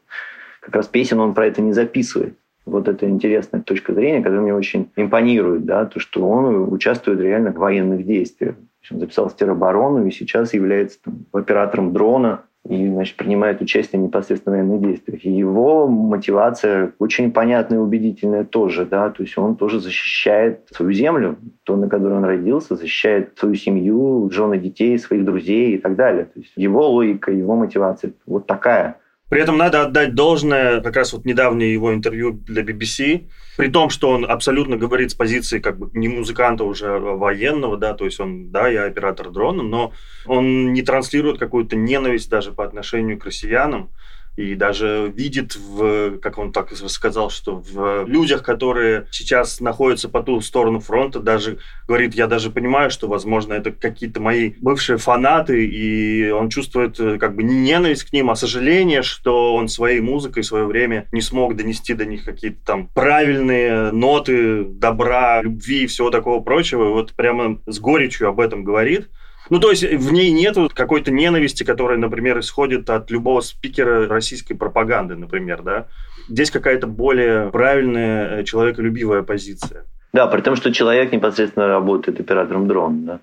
[0.62, 2.38] Как раз песен он про это не записывает.
[2.65, 7.52] Вот это интересная точка зрения, которая мне очень импонирует, да, то, что он участвует реально
[7.52, 8.56] в военных действиях.
[8.89, 14.56] Он записал в тероборону и сейчас является там, оператором дрона, и значит, принимает участие непосредственно
[14.56, 15.26] в военных действиях.
[15.26, 18.86] И его мотивация очень понятная и убедительная тоже.
[18.86, 19.10] Да?
[19.10, 24.30] То есть он тоже защищает свою землю, то, на которой он родился, защищает свою семью,
[24.32, 26.26] жены детей, своих друзей и так далее.
[26.26, 28.97] То есть его логика, его мотивация вот такая.
[29.34, 33.89] При этом надо отдать должное, как раз вот недавнее его интервью для BBC, при том,
[33.89, 38.06] что он абсолютно говорит с позиции как бы не музыканта уже, а военного, да, то
[38.06, 39.91] есть он, да, я оператор дрона, но
[40.28, 43.89] он не транслирует какую-то ненависть даже по отношению к россиянам
[44.36, 50.24] и даже видит, в, как он так сказал, что в людях, которые сейчас находятся по
[50.24, 55.65] ту сторону фронта, даже говорит, я даже понимаю, что, возможно, это какие-то мои бывшие фанаты,
[55.65, 60.00] и он чувствует э, как бы не ненависть к ним, а сожаление, что он своей
[60.00, 65.84] музыкой в свое время не смог донести до них какие-то там правильные ноты добра, любви
[65.84, 66.86] и всего такого прочего.
[66.86, 69.10] И вот прямо с горечью об этом говорит.
[69.49, 74.53] Ну, то есть в ней нет какой-то ненависти, которая, например, исходит от любого спикера российской
[74.53, 75.88] пропаганды, например, да?
[76.29, 79.86] Здесь какая-то более правильная, э, человеколюбивая позиция.
[80.13, 83.19] Да, при том, что человек непосредственно работает оператором дрона, да,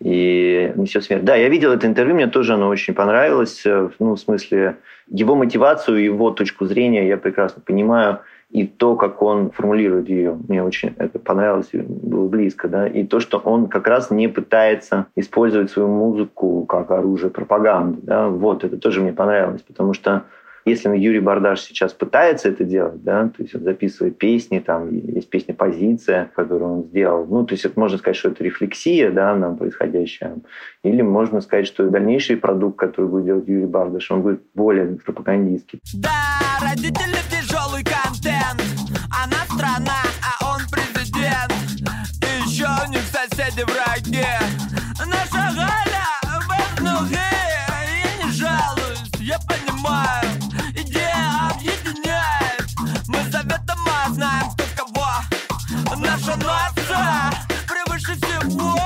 [0.00, 1.24] и несет смерть.
[1.24, 4.76] Да, я видел это интервью, мне тоже оно очень понравилось, э, ну, в смысле,
[5.08, 10.62] его мотивацию, его точку зрения я прекрасно понимаю– и то, как он формулирует ее, мне
[10.62, 15.70] очень это понравилось, было близко, да, и то, что он как раз не пытается использовать
[15.70, 20.24] свою музыку как оружие пропаганды, да, вот, это тоже мне понравилось, потому что
[20.64, 25.30] если Юрий Бардаш сейчас пытается это делать, да, то есть он записывает песни, там есть
[25.30, 29.34] песня «Позиция», которую он сделал, ну, то есть это можно сказать, что это рефлексия, да,
[29.36, 30.34] на происходящее,
[30.82, 35.80] или можно сказать, что дальнейший продукт, который будет делать Юрий Бардаш, он будет более пропагандистский.
[35.94, 36.10] Да,
[36.60, 37.16] родители
[39.56, 41.52] страна, а он президент,
[42.44, 44.26] еще у них соседи враги,
[44.98, 50.26] наша Галя в ноги, я не жалуюсь, я понимаю,
[55.96, 57.32] наша нация
[57.66, 58.76] превыше всего.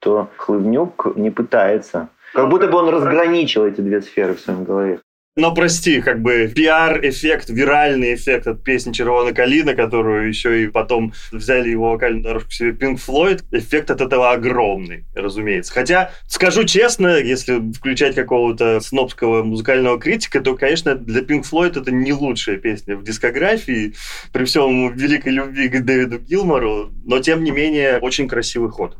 [0.00, 2.08] То Хлывнюк не пытается.
[2.34, 5.00] Как будто бы он разграничил эти две сферы в своем голове.
[5.38, 11.12] Но прости, как бы пиар-эффект, виральный эффект от песни «Червона калина», которую еще и потом
[11.30, 15.72] взяли его вокальную дорожку себе Pink Floyd, эффект от этого огромный, разумеется.
[15.72, 21.92] Хотя, скажу честно, если включать какого-то снобского музыкального критика, то, конечно, для Pink Floyd это
[21.92, 23.94] не лучшая песня в дискографии,
[24.32, 28.96] при всем великой любви к Дэвиду Гилмору, но, тем не менее, очень красивый ход.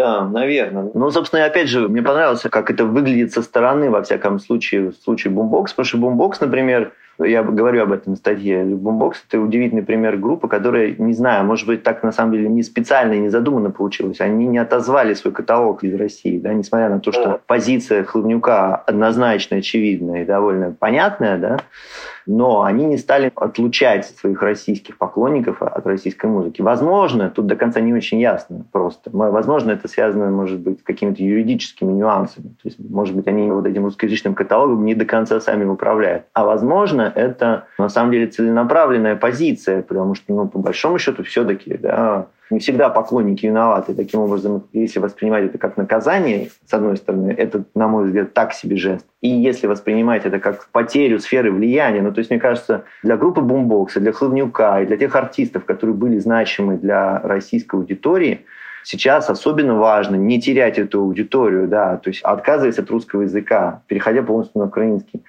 [0.00, 0.90] Да, наверное.
[0.94, 4.94] Ну, собственно, опять же, мне понравилось, как это выглядит со стороны, во всяком случае, в
[4.94, 8.64] случае Boombox, потому что Boombox, например, я говорю об этом в статье.
[8.64, 12.62] Boombox– это удивительный пример группы, которая, не знаю, может быть, так на самом деле не
[12.62, 14.22] специально и не задуманно получилось.
[14.22, 19.58] Они не отозвали свой каталог из России, да, несмотря на то, что позиция Хлывнюка однозначно
[19.58, 21.58] очевидная и довольно понятная, да,
[22.30, 26.62] но они не стали отлучать своих российских поклонников от российской музыки.
[26.62, 29.10] Возможно, тут до конца не очень ясно просто.
[29.12, 32.50] Возможно, это связано, может быть, с какими-то юридическими нюансами.
[32.62, 36.26] То есть, может быть, они вот этим русскоязычным каталогом не до конца сами управляют.
[36.32, 41.76] А возможно, это на самом деле целенаправленная позиция, потому что, ну, по большому счету, все-таки,
[41.76, 43.94] да, не всегда поклонники виноваты.
[43.94, 48.52] Таким образом, если воспринимать это как наказание, с одной стороны, это, на мой взгляд, так
[48.52, 49.06] себе жест.
[49.20, 53.40] И если воспринимать это как потерю сферы влияния, ну, то есть, мне кажется, для группы
[53.40, 58.44] Бумбокса, для Хлывнюка и для тех артистов, которые были значимы для российской аудитории,
[58.82, 64.22] Сейчас особенно важно не терять эту аудиторию, да, то есть отказываясь от русского языка, переходя
[64.22, 65.22] полностью на украинский.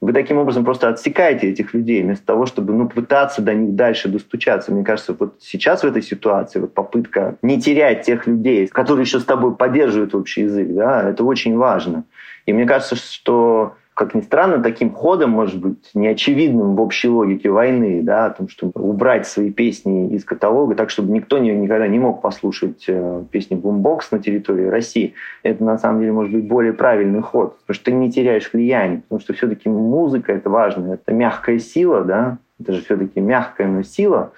[0.00, 4.08] Вы таким образом просто отсекаете этих людей, вместо того, чтобы ну, пытаться до них дальше
[4.08, 4.70] достучаться.
[4.70, 9.20] Мне кажется, вот сейчас в этой ситуации вот попытка не терять тех людей, которые еще
[9.20, 12.04] с тобой поддерживают общий язык, да, это очень важно.
[12.44, 17.48] И мне кажется, что как ни странно, таким ходом, может быть, неочевидным в общей логике
[17.48, 21.88] войны, да, о том, чтобы убрать свои песни из каталога, так, чтобы никто не, никогда
[21.88, 26.46] не мог послушать э, песни бумбокс на территории России, это на самом деле может быть
[26.46, 30.92] более правильный ход, потому что ты не теряешь влияние, потому что все-таки музыка это важно,
[30.92, 34.32] это мягкая сила, да, это же все-таки мягкая, но сила,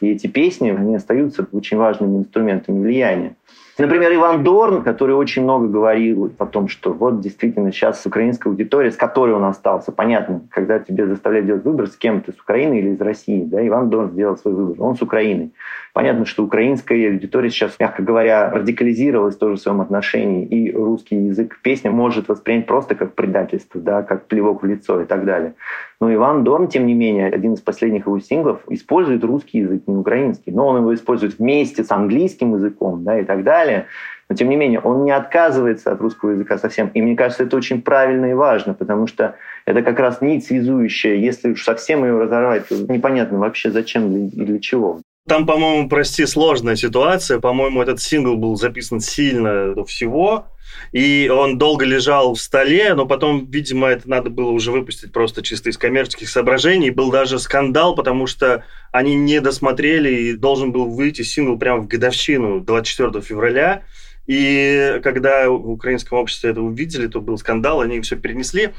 [0.00, 3.36] и эти песни, они остаются очень важными инструментами влияния.
[3.76, 8.92] Например, Иван Дорн, который очень много говорил о том, что вот действительно сейчас украинская аудитория,
[8.92, 12.78] с которой он остался, понятно, когда тебе заставляют делать выбор, с кем ты, с Украины
[12.78, 15.52] или из России, да, Иван Дорн сделал свой выбор, он с Украиной.
[15.94, 21.60] Понятно, что украинская аудитория сейчас, мягко говоря, радикализировалась тоже в своем отношении, и русский язык
[21.62, 25.54] песня может воспринять просто как предательство, да, как плевок в лицо и так далее.
[26.00, 29.94] Но Иван Дорн, тем не менее, один из последних его синглов, использует русский язык, не
[29.94, 33.86] украинский, но он его использует вместе с английским языком да, и так далее.
[34.28, 36.88] Но, тем не менее, он не отказывается от русского языка совсем.
[36.88, 41.14] И мне кажется, это очень правильно и важно, потому что это как раз нить связующая.
[41.14, 45.00] Если уж совсем ее разорвать, то непонятно вообще зачем и для чего.
[45.26, 47.40] Там, по-моему, прости, сложная ситуация.
[47.40, 50.48] По-моему, этот сингл был записан сильно до всего.
[50.92, 55.40] И он долго лежал в столе, но потом, видимо, это надо было уже выпустить просто
[55.42, 56.90] чисто из коммерческих соображений.
[56.90, 61.88] Был даже скандал, потому что они не досмотрели, и должен был выйти сингл прямо в
[61.88, 63.82] годовщину 24 февраля.
[64.26, 68.74] И когда в украинском обществе это увидели, то был скандал, они все перенесли.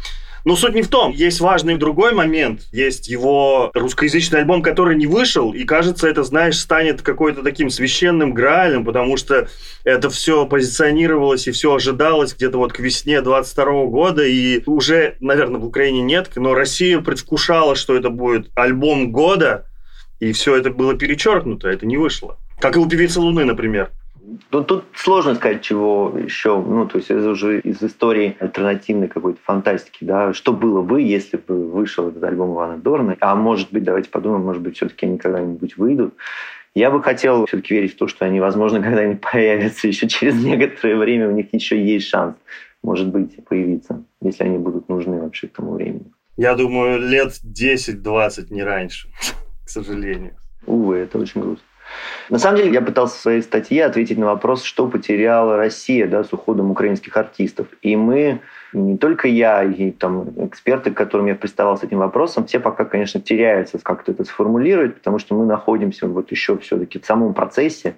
[0.45, 1.11] Но суть не в том.
[1.11, 2.61] Есть важный другой момент.
[2.71, 8.31] Есть его русскоязычный альбом, который не вышел, и кажется, это, знаешь, станет какой-то таким священным
[8.33, 9.49] граалем, потому что
[9.83, 15.59] это все позиционировалось и все ожидалось где-то вот к весне 22 года, и уже, наверное,
[15.59, 19.65] в Украине нет, но Россия предвкушала, что это будет альбом года,
[20.19, 22.37] и все это было перечеркнуто, это не вышло.
[22.59, 23.89] Как и у певицы Луны, например.
[24.51, 26.59] Ну, тут сложно сказать, чего еще.
[26.59, 30.33] Ну, то есть это уже из истории альтернативной какой-то фантастики, да.
[30.33, 33.15] Что было бы, если бы вышел этот альбом Ивана Дорна?
[33.19, 36.15] А может быть, давайте подумаем, может быть, все-таки они когда-нибудь выйдут.
[36.73, 40.95] Я бы хотел все-таки верить в то, что они, возможно, когда-нибудь появятся еще через некоторое
[40.95, 42.35] время, у них еще есть шанс,
[42.83, 46.11] может быть, появиться, если они будут нужны вообще к тому времени.
[46.37, 49.07] Я думаю, лет 10-20, не раньше,
[49.65, 50.35] к сожалению.
[50.65, 51.65] Увы, это очень грустно.
[52.29, 56.23] На самом деле, я пытался в своей статье ответить на вопрос, что потеряла Россия да,
[56.23, 57.67] с уходом украинских артистов.
[57.81, 58.41] И мы,
[58.73, 62.85] не только я, и там, эксперты, к которым я приставал с этим вопросом, все пока,
[62.85, 67.95] конечно, теряются, как-то это сформулировать, потому что мы находимся вот еще все-таки в самом процессе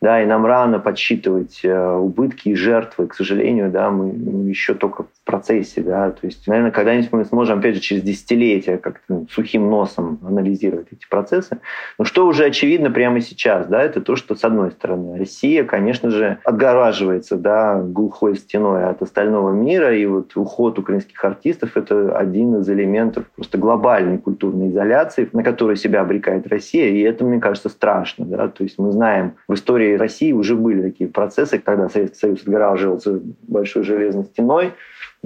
[0.00, 5.04] да, и нам рано подсчитывать э, убытки и жертвы, к сожалению, да, мы еще только
[5.04, 9.70] в процессе, да, то есть, наверное, когда-нибудь мы сможем, опять же, через десятилетия как-то сухим
[9.70, 11.58] носом анализировать эти процессы.
[11.98, 16.10] Но что уже очевидно прямо сейчас, да, это то, что, с одной стороны, Россия, конечно
[16.10, 22.56] же, отгораживается, да, глухой стеной от остального мира, и вот уход украинских артистов– это один
[22.56, 27.68] из элементов просто глобальной культурной изоляции, на которую себя обрекает Россия, и это, мне кажется,
[27.68, 31.88] страшно, да, то есть мы знаем в истории истории России уже были такие процессы, когда
[31.88, 34.72] Советский Союз отгораживался большой железной стеной,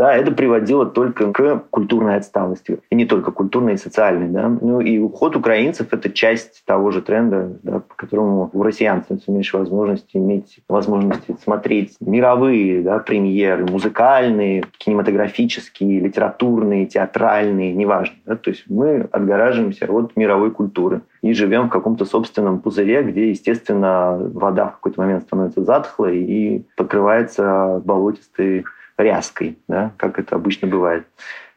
[0.01, 2.78] да, это приводило только к культурной отсталости.
[2.88, 4.28] И не только культурной, и социальной.
[4.28, 4.48] Да.
[4.48, 9.30] Ну и уход украинцев– это часть того же тренда, да, по которому у россиян становится
[9.30, 18.16] меньше возможности иметь возможности смотреть мировые да, премьеры, музыкальные, кинематографические, литературные, театральные, неважно.
[18.24, 18.36] Да.
[18.36, 24.16] То есть мы отгораживаемся от мировой культуры и живем в каком-то собственном пузыре, где, естественно,
[24.32, 28.64] вода в какой-то момент становится затхлой и покрывается болотистой
[29.03, 31.05] ряской, да, как это обычно бывает.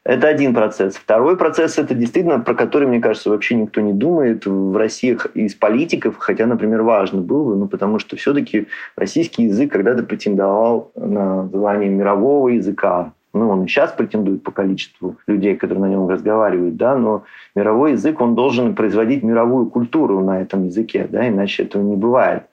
[0.05, 0.95] Это один процесс.
[0.97, 5.55] Второй процесс– это действительно, про который, мне кажется, вообще никто не думает в России из
[5.55, 8.67] политиков, хотя, например, важно было бы, ну, потому что все-таки
[8.97, 15.15] российский язык когда-то претендовал на звание мирового языка, ну, он и сейчас претендует по количеству
[15.25, 17.23] людей, которые на нем разговаривают, да, но
[17.55, 22.43] мировой язык, он должен производить мировую культуру на этом языке, да, иначе этого не бывает.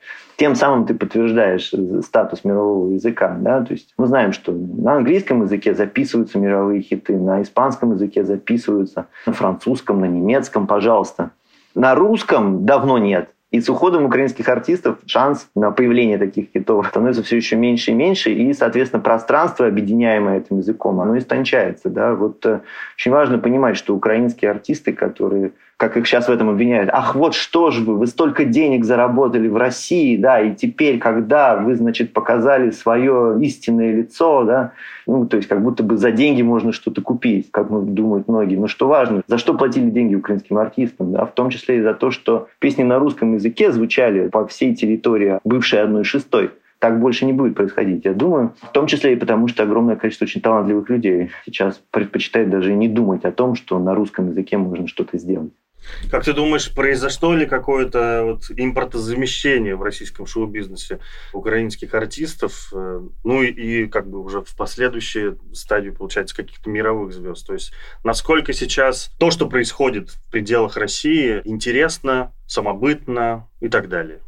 [0.40, 1.70] Тем самым ты подтверждаешь
[2.02, 7.18] статус мирового языка, да, то есть мы знаем, что на английском языке записываются мировые хиты,
[7.18, 11.32] на испанском языке записываются, на французском, на немецком, пожалуйста.
[11.74, 13.28] На русском давно нет.
[13.50, 17.94] И с уходом украинских артистов шанс на появление таких хитов становится все еще меньше и
[17.94, 21.90] меньше, и, соответственно, пространство, объединяемое этим языком, оно истончается.
[21.90, 22.14] Да?
[22.14, 22.60] Вот э,
[22.96, 27.34] очень важно понимать, что украинские артисты, которые как их сейчас в этом обвиняют, ах, вот
[27.34, 32.12] что же вы, вы столько денег заработали в России, да, и теперь, когда вы, значит,
[32.12, 34.72] показали свое истинное лицо, да,
[35.06, 38.56] ну, то есть как будто бы за деньги можно что-то купить, как думают многие.
[38.56, 41.94] Но что важно, за что платили деньги украинским артистам, да, в том числе и за
[41.94, 46.50] то, что песни на русском языке звучали по всей территории бывшей одной шестой
[46.80, 48.54] так больше не будет происходить, я думаю.
[48.62, 52.88] В том числе и потому, что огромное количество очень талантливых людей сейчас предпочитает даже не
[52.88, 55.52] думать о том, что на русском языке можно что-то сделать.
[56.10, 61.00] Как ты думаешь, произошло ли какое-то вот импортозамещение в российском шоу-бизнесе
[61.32, 67.12] украинских артистов, э, ну и, и как бы уже в последующей стадии, получается, каких-то мировых
[67.12, 67.46] звезд?
[67.46, 67.72] То есть
[68.04, 74.20] насколько сейчас то, что происходит в пределах России, интересно, самобытно и так далее?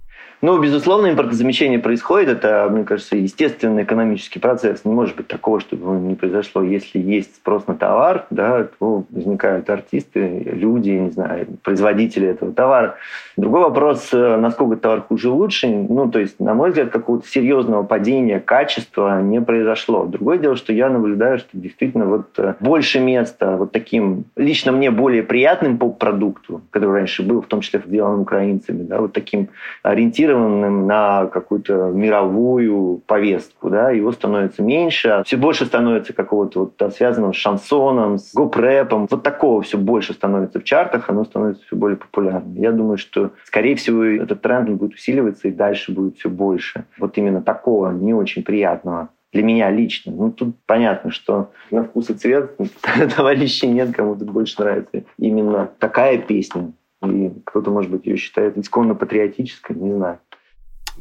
[0.45, 2.28] Ну, безусловно, импортозамещение происходит.
[2.28, 4.84] Это, мне кажется, естественный экономический процесс.
[4.84, 6.64] Не может быть такого, чтобы не произошло.
[6.64, 12.97] Если есть спрос на товар, да, то возникают артисты, люди, не знаю, производители этого товара.
[13.36, 15.68] Другой вопрос, э, насколько товар хуже лучше.
[15.68, 20.07] Ну, то есть, на мой взгляд, какого-то серьезного падения качества не произошло.
[20.07, 24.90] Другое дело, что я наблюдаю, что действительно вот э, больше места вот таким, лично мне
[24.90, 29.49] более приятным поп-продукту, который раньше был, в том числе сделан украинцами, да, вот таким
[29.84, 33.70] ориентированным ориентированным на какую-то мировую повестку.
[33.70, 33.91] Да?
[33.91, 39.07] Его становится меньше, а все больше становится какого-то вот связанного с шансоном, с гоп-рэпом.
[39.11, 42.55] Вот такого все больше становится в чартах, оно становится все более популярным.
[42.57, 46.85] Я думаю, что, скорее всего, этот тренд будет усиливаться и дальше будет все больше.
[46.99, 50.12] Вот именно такого не очень приятного для меня лично.
[50.12, 52.55] Ну, тут понятно, что на вкус и цвет
[53.16, 56.72] товарищей нет, кому тут больше нравится именно такая песня,
[57.03, 60.20] и кто-то, может быть, ее считает исконно патриотической, не знаю.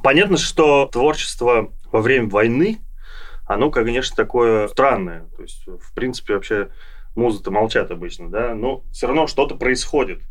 [0.04, 2.80] Понятно, что творчество во время войны,
[3.47, 5.26] оно, конечно, такое странное.
[5.36, 6.70] То есть, в принципе, вообще
[7.16, 10.22] музы-то молчат обычно, да, но все равно что-то происходит.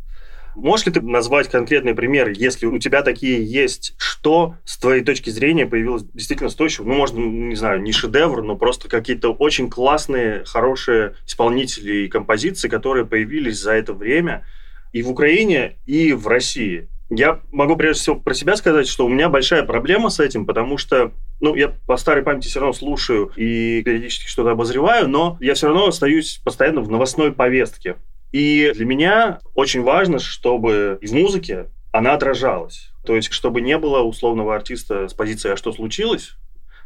[0.57, 5.31] Можешь ли ты назвать конкретный пример, если у тебя такие есть, что с твоей точки
[5.31, 6.87] зрения появилось действительно стоящего?
[6.87, 12.69] Ну, можно, не знаю, не шедевр, но просто какие-то очень классные, хорошие исполнители и композиции,
[12.69, 14.45] которые появились за это время–
[14.93, 16.89] и в Украине, и в России.
[17.11, 20.79] Я могу прежде всего про себя сказать, что у меня большая проблема с этим, потому
[20.79, 25.55] что, ну, я по старой памяти все равно слушаю и периодически что-то обозреваю, но я
[25.55, 27.97] все равно остаюсь постоянно в новостной повестке.
[28.31, 32.93] И для меня очень важно, чтобы в музыке она отражалась.
[33.05, 36.37] То есть, чтобы не было условного артиста с позиции «а что случилось?»,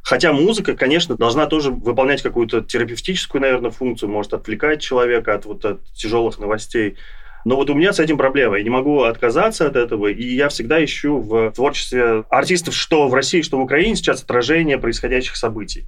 [0.05, 5.64] Хотя музыка, конечно, должна тоже выполнять какую-то терапевтическую, наверное, функцию, может отвлекать человека от вот
[5.64, 6.98] от тяжелых новостей.
[7.45, 8.57] Но вот у меня с этим проблема.
[8.57, 13.14] Я не могу отказаться от этого, и я всегда ищу в творчестве артистов, что в
[13.14, 15.86] России, что в Украине, сейчас отражение происходящих событий.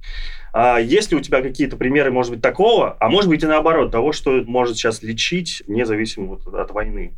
[0.53, 3.91] А есть ли у тебя какие-то примеры, может быть, такого, а может быть и наоборот,
[3.91, 7.13] того, что может сейчас лечить, независимо вот от войны?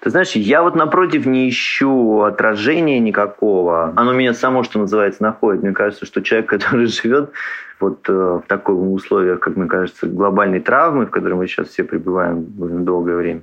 [0.00, 3.92] Ты знаешь, я вот напротив не ищу отражения никакого.
[3.96, 5.62] Оно меня само, что называется, находит.
[5.62, 7.32] Мне кажется, что человек, который живет
[7.80, 11.84] вот э, в таких условиях, как мне кажется, глобальной травмы, в которой мы сейчас все
[11.84, 12.44] пребываем
[12.84, 13.42] долгое время,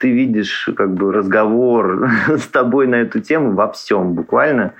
[0.00, 4.74] ты видишь как бы разговор с тобой на эту тему во всем буквально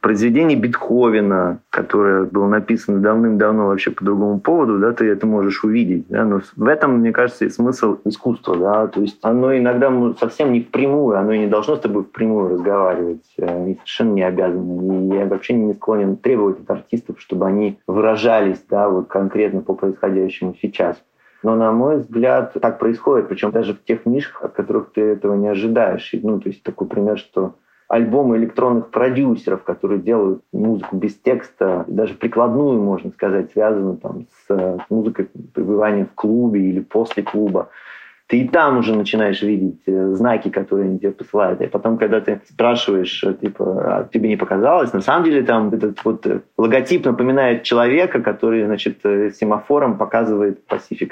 [0.00, 6.06] произведение Бетховена, которое было написано давным-давно вообще по другому поводу, да, ты это можешь увидеть.
[6.08, 8.56] Да, но в этом, мне кажется, и смысл искусства.
[8.56, 12.50] Да, то есть оно иногда совсем не впрямую, оно и не должно с тобой впрямую
[12.50, 15.14] разговаривать, э, и совершенно не обязано.
[15.14, 19.74] И я вообще не склонен требовать от артистов, чтобы они выражались да, вот конкретно по
[19.74, 21.02] происходящему сейчас.
[21.42, 25.34] Но, на мой взгляд, так происходит, причем даже в тех нишах, от которых ты этого
[25.34, 26.10] не ожидаешь.
[26.22, 27.56] Ну, то есть такой пример, что
[27.92, 34.78] альбомы электронных продюсеров, которые делают музыку без текста, даже прикладную, можно сказать, связанную там, с
[34.88, 37.68] музыкой пребывания в клубе или после клуба.
[38.28, 41.60] Ты и там уже начинаешь видеть э, знаки, которые они тебе посылают.
[41.60, 45.68] И потом, когда ты спрашиваешь, э, типа, а тебе не показалось, на самом деле там
[45.68, 51.10] этот вот э, логотип напоминает человека, который, значит, семафором показывает Pacific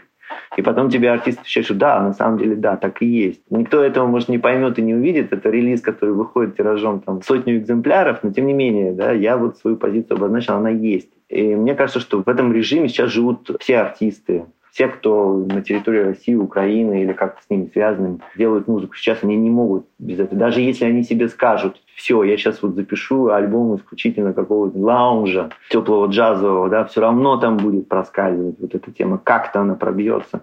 [0.57, 3.41] и потом тебе артист отвечает, что да, на самом деле да, так и есть.
[3.51, 5.33] Никто этого, может, не поймет и не увидит.
[5.33, 9.59] Это релиз, который выходит тиражом там сотню экземпляров, но тем не менее, да, я вот
[9.59, 11.11] свою позицию обозначил, она есть.
[11.29, 16.05] И мне кажется, что в этом режиме сейчас живут все артисты, все, кто на территории
[16.05, 20.39] России, Украины или как-то с ними связаны, делают музыку сейчас, они не могут без этого.
[20.39, 26.07] Даже если они себе скажут, все, я сейчас вот запишу альбом исключительно какого-то лаунжа, теплого
[26.07, 30.41] джазового, да, все равно там будет проскальзывать вот эта тема, как-то она пробьется.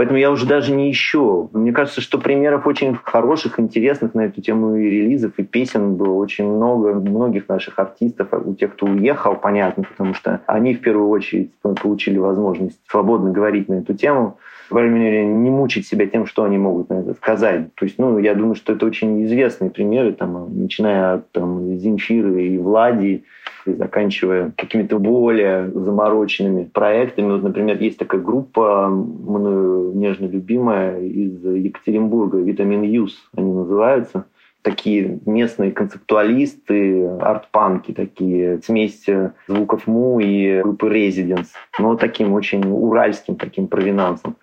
[0.00, 1.50] Поэтому я уже даже не ищу.
[1.52, 6.14] Мне кажется, что примеров очень хороших, интересных на эту тему и релизов, и песен было
[6.14, 6.94] очень много.
[6.94, 12.16] Многих наших артистов, у тех, кто уехал, понятно, потому что они в первую очередь получили
[12.16, 14.38] возможность свободно говорить на эту тему
[14.70, 17.74] по крайней мере, не мучить себя тем, что они могут на это сказать.
[17.74, 22.44] То есть, ну, я думаю, что это очень известные примеры, там, начиная от там, Земфиры
[22.44, 23.24] и Влади,
[23.66, 27.32] и заканчивая какими-то более замороченными проектами.
[27.32, 34.24] Вот, например, есть такая группа, мною нежно любимая, из Екатеринбурга, «Витамин Юз» они называются
[34.62, 39.06] такие местные концептуалисты, арт-панки такие, смесь
[39.48, 41.48] звуков Му и группы Residents,
[41.78, 44.36] но таким очень уральским таким провинансом.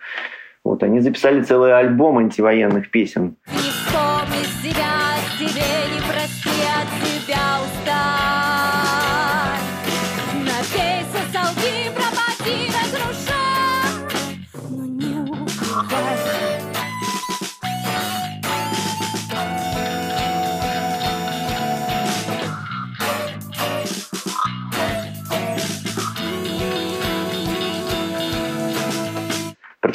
[0.63, 3.35] Вот, они записали целый альбом антивоенных песен.
[3.47, 3.71] Не
[4.61, 4.85] себя,
[5.39, 5.76] тебе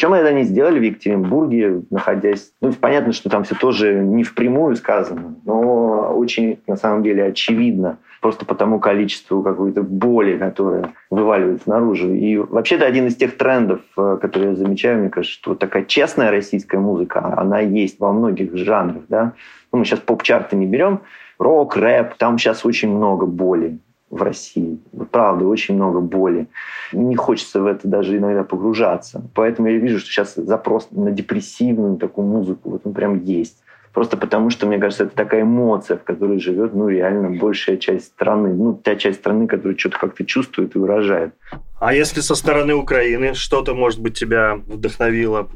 [0.03, 2.53] Причем это они сделали в Екатеринбурге, находясь...
[2.61, 7.99] Ну, понятно, что там все тоже не впрямую сказано, но очень, на самом деле, очевидно.
[8.21, 12.13] Просто по тому количеству какой-то боли, которая вываливается наружу.
[12.15, 15.85] И вообще это один из тех трендов, э, которые я замечаю, мне кажется, что такая
[15.85, 19.35] честная российская музыка, она есть во многих жанрах, да.
[19.71, 21.03] Ну, мы сейчас поп-чарты не берем,
[21.39, 23.79] рок, рэп, там сейчас очень много боли
[24.13, 24.79] в России.
[25.11, 26.47] Правда, очень много боли.
[26.93, 29.23] Не хочется в это даже иногда погружаться.
[29.35, 33.57] Поэтому я вижу, что сейчас запрос на депрессивную такую музыку, вот он прям есть.
[33.95, 38.07] Просто потому, что, мне кажется, это такая эмоция, в которой живет, ну, реально большая часть
[38.07, 38.53] страны.
[38.53, 41.35] Ну, та часть страны, которая что-то как-то чувствует и выражает.
[41.81, 45.49] А если со стороны Украины что-то, может быть, тебя вдохновило?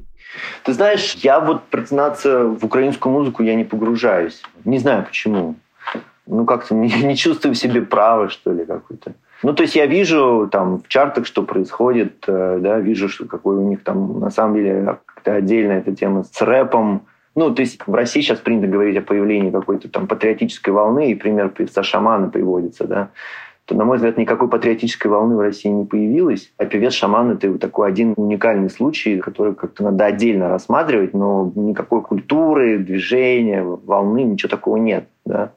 [0.64, 4.42] Ты знаешь, я вот признаться в украинскую музыку я не погружаюсь.
[4.64, 5.56] Не знаю почему
[6.26, 9.14] ну, как-то не, не чувствую в себе права, что ли, какой-то.
[9.42, 13.56] Ну, то есть я вижу там в чартах, что происходит, э, да, вижу, что какой
[13.56, 17.06] у них там на самом деле как-то отдельная эта тема с рэпом.
[17.34, 21.14] Ну, то есть в России сейчас принято говорить о появлении какой-то там патриотической волны, и
[21.14, 23.10] пример певца Шамана приводится, да
[23.66, 26.52] то, на мой взгляд, никакой патриотической волны в России не появилось.
[26.56, 32.78] А певец-шаман— это такой один уникальный случай, который как-то надо отдельно рассматривать, но никакой культуры,
[32.78, 35.08] движения, волны, ничего такого нет.
[35.24, 35.50] Да?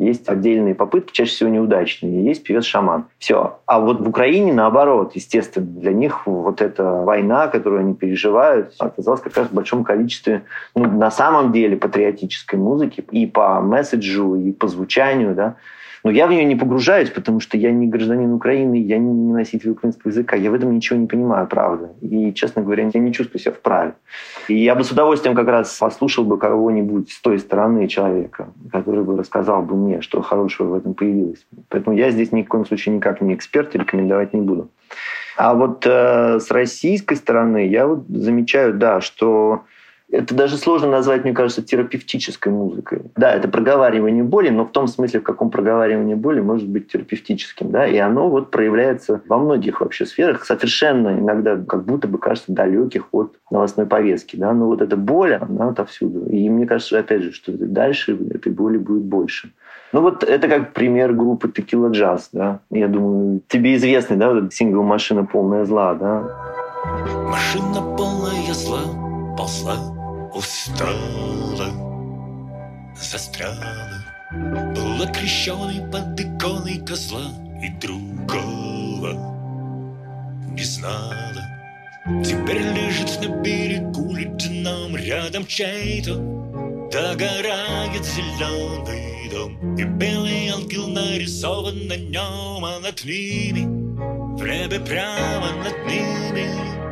[0.00, 2.24] Есть отдельные попытки, чаще всего неудачные.
[2.24, 3.04] Есть певец-шаман.
[3.18, 3.60] Все.
[3.66, 9.20] А вот в Украине, наоборот, естественно, для них вот эта война, которую они переживают, оказалась
[9.20, 10.42] как раз в большом количестве,
[10.74, 15.54] ну, на самом деле, патриотической музыки и по месседжу, и по звучанию, да,
[16.04, 19.70] но я в нее не погружаюсь, потому что я не гражданин Украины, я не носитель
[19.70, 21.92] украинского языка, я в этом ничего не понимаю, правда.
[22.02, 23.94] И, честно говоря, я не чувствую себя вправе.
[24.48, 29.02] И я бы с удовольствием как раз послушал бы кого-нибудь с той стороны человека, который
[29.02, 31.46] бы рассказал бы мне, что хорошего в этом появилось.
[31.70, 34.68] Поэтому я здесь ни в коем случае никак не эксперт и рекомендовать не буду.
[35.38, 39.62] А вот э, с российской стороны я вот замечаю, да, что
[40.14, 43.02] это даже сложно назвать, мне кажется, терапевтической музыкой.
[43.16, 47.70] Да, это проговаривание боли, но в том смысле, в каком проговаривание боли может быть терапевтическим.
[47.70, 47.86] Да?
[47.86, 53.08] И оно вот проявляется во многих вообще сферах, совершенно иногда как будто бы кажется далеких
[53.12, 54.36] от новостной повестки.
[54.36, 54.52] Да?
[54.52, 56.26] Но вот эта боль, она отовсюду.
[56.26, 59.52] И мне кажется, опять же, что дальше этой боли будет больше.
[59.92, 62.60] Ну вот это как пример группы Tequila Jazz, да.
[62.70, 66.22] Я думаю, тебе известный, да, вот этот сингл «Машина полная зла», да?
[67.30, 68.80] Машина полная зла,
[69.36, 69.93] ползла
[70.34, 71.70] устала,
[72.96, 74.04] застряла,
[74.74, 77.32] была крещеной под иконой козла
[77.62, 79.12] и другого
[80.50, 81.54] не знала.
[82.22, 86.16] Теперь лежит на берегу ледяном рядом чей-то
[86.92, 93.62] Догорает зеленый дом И белый ангел нарисован на нем А над ними
[94.36, 96.83] В небе прямо над ними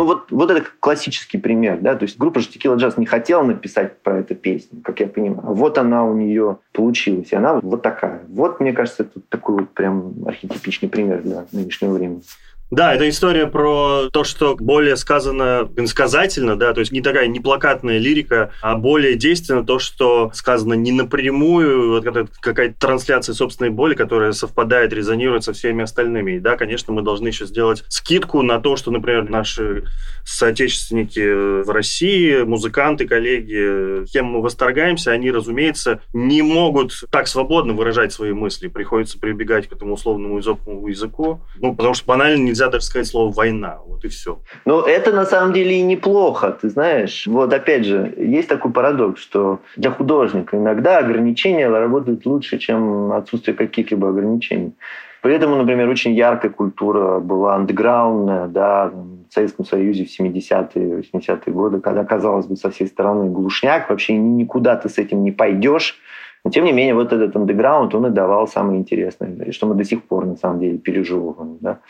[0.00, 3.98] ну вот, вот это классический пример, да, то есть группа Tequila Jazz не хотела написать
[3.98, 5.52] про эту песню, как я понимаю.
[5.52, 8.22] Вот она у нее получилась, и она вот такая.
[8.28, 12.22] Вот, мне кажется, это такой вот прям архетипичный пример для нынешнего времени.
[12.70, 17.40] Да, это история про то, что более сказано инсказательно, да, то есть не такая не
[17.40, 23.94] плакатная лирика, а более действенно то, что сказано не напрямую, вот какая-то трансляция собственной боли,
[23.94, 26.36] которая совпадает, резонирует со всеми остальными.
[26.36, 29.84] И да, конечно, мы должны еще сделать скидку на то, что, например, наши
[30.24, 38.12] соотечественники в России, музыканты, коллеги, кем мы восторгаемся, они, разумеется, не могут так свободно выражать
[38.12, 38.68] свои мысли.
[38.68, 43.78] Приходится прибегать к этому условному языку, ну, потому что банально нельзя даже сказать слово «война».
[43.86, 44.40] Вот и все.
[44.64, 47.26] Ну, это на самом деле и неплохо, ты знаешь.
[47.26, 53.56] Вот опять же, есть такой парадокс, что для художника иногда ограничения работают лучше, чем отсутствие
[53.56, 54.72] каких-либо ограничений.
[55.22, 61.80] Поэтому, например, очень яркая культура была андеграундная, да, в Советском Союзе в 70-е, 80-е годы,
[61.80, 65.96] когда, казалось бы, со всей стороны глушняк, вообще никуда ты с этим не пойдешь,
[66.44, 69.84] но, тем не менее, вот этот андеграунд, он и давал самое интересное, что мы до
[69.84, 71.58] сих пор, на самом деле, переживаем.
[71.60, 71.80] Да?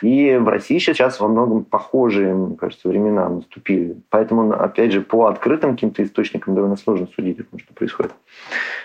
[0.00, 3.96] И в России сейчас во многом похожие, мне кажется, времена наступили.
[4.10, 8.12] Поэтому, опять же, по открытым каким-то источникам довольно сложно судить о том, что происходит.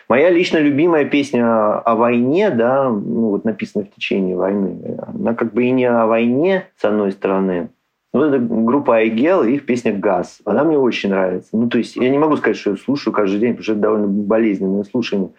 [0.09, 5.53] Моя лично любимая песня о войне, да, ну, вот написанная в течение войны, она как
[5.53, 7.69] бы и не о войне, с одной стороны,
[8.13, 10.39] вот эта группа Айгел и их песня «Газ».
[10.43, 11.49] Она мне очень нравится.
[11.53, 13.81] Ну, то есть я не могу сказать, что я слушаю каждый день, потому что это
[13.81, 15.29] довольно болезненное слушание.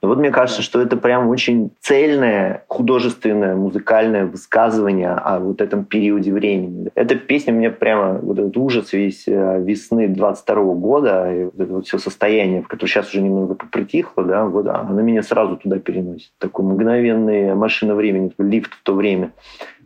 [0.00, 5.84] Но вот мне кажется, что это прям очень цельное, художественное, музыкальное высказывание о вот этом
[5.84, 6.90] периоде времени.
[6.94, 11.72] Эта песня мне прямо, вот этот ужас весь э, весны 22 года, и вот это
[11.72, 15.80] вот все состояние, в котором сейчас уже немного попритихло, да, вот она меня сразу туда
[15.80, 16.30] переносит.
[16.38, 19.32] Такой мгновенный машина времени, лифт в то время.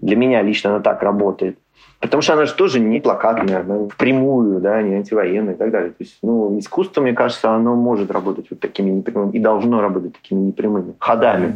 [0.03, 1.59] Для меня лично она так работает.
[2.05, 5.89] Потому что она же тоже не плакатная, она впрямую, да, не антивоенная и так далее.
[5.89, 10.13] То есть, ну, искусство, мне кажется, оно может работать вот такими непрямыми и должно работать
[10.13, 11.55] такими непрямыми ходами.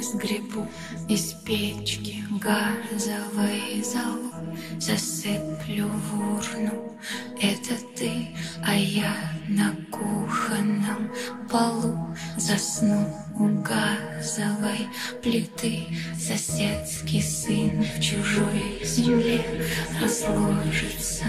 [0.00, 0.66] Сгребу
[1.08, 4.18] из печки газовый зал,
[4.78, 6.98] засыплю в урну.
[7.40, 8.28] Это ты,
[8.64, 9.14] а я
[9.48, 11.10] на кухонном
[11.50, 13.06] полу засну
[13.38, 14.88] у газовой
[15.22, 15.86] плиты
[16.18, 19.44] Соседский сын в чужой земле
[20.00, 21.26] Разложится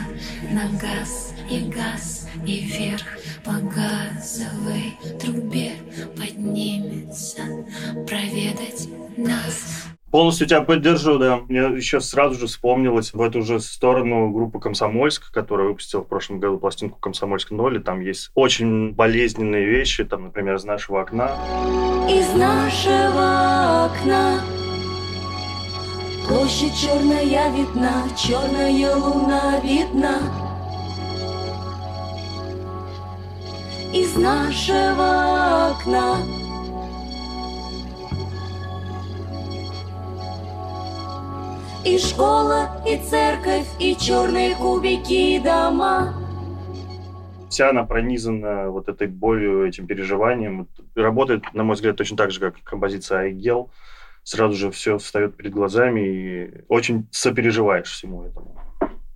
[0.52, 3.06] на газ и газ И вверх
[3.46, 5.74] по газовой трубе
[6.18, 7.42] Поднимется
[8.08, 11.42] проведать нас Полностью тебя поддержу, да.
[11.50, 16.40] Мне еще сразу же вспомнилось в эту же сторону группа «Комсомольск», которая выпустила в прошлом
[16.40, 21.32] году пластинку «Комсомольск ноль», и там есть очень болезненные вещи, там, например, «Из нашего окна».
[22.10, 24.40] Из нашего окна
[26.30, 30.45] Площадь черная видна, черная луна видна.
[33.96, 36.18] Из нашего окна
[41.86, 46.14] И школа, и церковь, и черные кубики, и дома.
[47.50, 50.68] Вся она пронизана вот этой болью, этим переживанием.
[50.96, 53.72] Работает, на мой взгляд, точно так же, как композиция «Айгел».
[54.24, 58.60] Сразу же все встает перед глазами и очень сопереживаешь всему этому.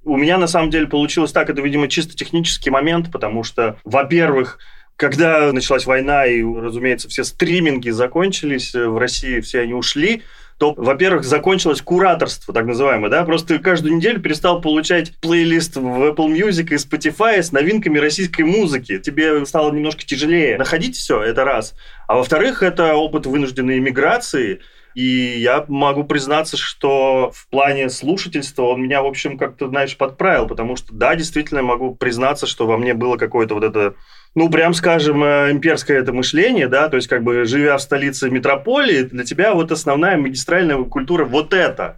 [0.09, 1.49] У меня, на самом деле, получилось так.
[1.49, 4.57] Это, видимо, чисто технический момент, потому что, во-первых,
[4.95, 10.23] когда началась война, и, разумеется, все стриминги закончились в России, все они ушли,
[10.57, 16.27] то, во-первых, закончилось кураторство, так называемое, да, просто каждую неделю перестал получать плейлист в Apple
[16.27, 18.99] Music и Spotify с новинками российской музыки.
[18.99, 21.75] Тебе стало немножко тяжелее находить все, это раз.
[22.07, 24.59] А во-вторых, это опыт вынужденной иммиграции,
[24.99, 30.45] и я могу признаться, что в плане слушательства он меня, в общем, как-то, знаешь, подправил,
[30.45, 33.95] потому что, да, действительно могу признаться, что во мне было какое-то вот это
[34.35, 38.29] ну, прям скажем, э, имперское это мышление, да, то есть, как бы, живя в столице
[38.29, 41.97] метрополии, для тебя вот основная магистральная культура вот это.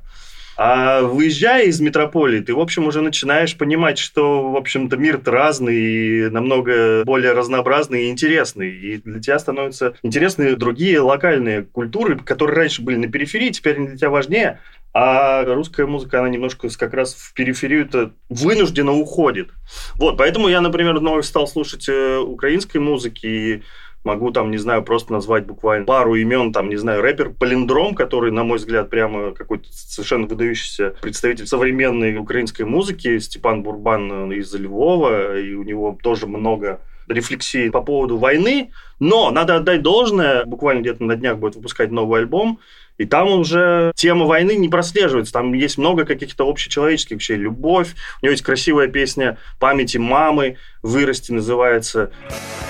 [0.63, 5.75] А выезжая из метрополии, ты, в общем, уже начинаешь понимать, что, в общем-то, мир-то разный
[5.75, 8.69] и намного более разнообразный и интересный.
[8.69, 13.87] И для тебя становятся интересны другие локальные культуры, которые раньше были на периферии, теперь они
[13.87, 14.59] для тебя важнее.
[14.93, 19.49] А русская музыка, она немножко как раз в периферию-то вынужденно уходит.
[19.95, 23.63] Вот, поэтому я, например, вновь стал слушать э, украинской музыки и
[24.03, 28.31] могу там, не знаю, просто назвать буквально пару имен, там, не знаю, рэпер Полиндром, который,
[28.31, 34.53] на мой взгляд, прямо какой-то совершенно выдающийся представитель современной украинской музыки, Степан Бурбан э, из
[34.53, 40.81] Львова, и у него тоже много рефлексии по поводу войны, но надо отдать должное, буквально
[40.81, 42.59] где-то на днях будет выпускать новый альбом,
[42.97, 45.33] и там уже тема войны не прослеживается.
[45.33, 47.35] Там есть много каких-то общечеловеческих вещей.
[47.35, 47.95] Любовь.
[48.21, 50.57] У него есть красивая песня «Памяти мамы».
[50.83, 52.11] «Вырасти» называется.
[52.21, 52.60] потребую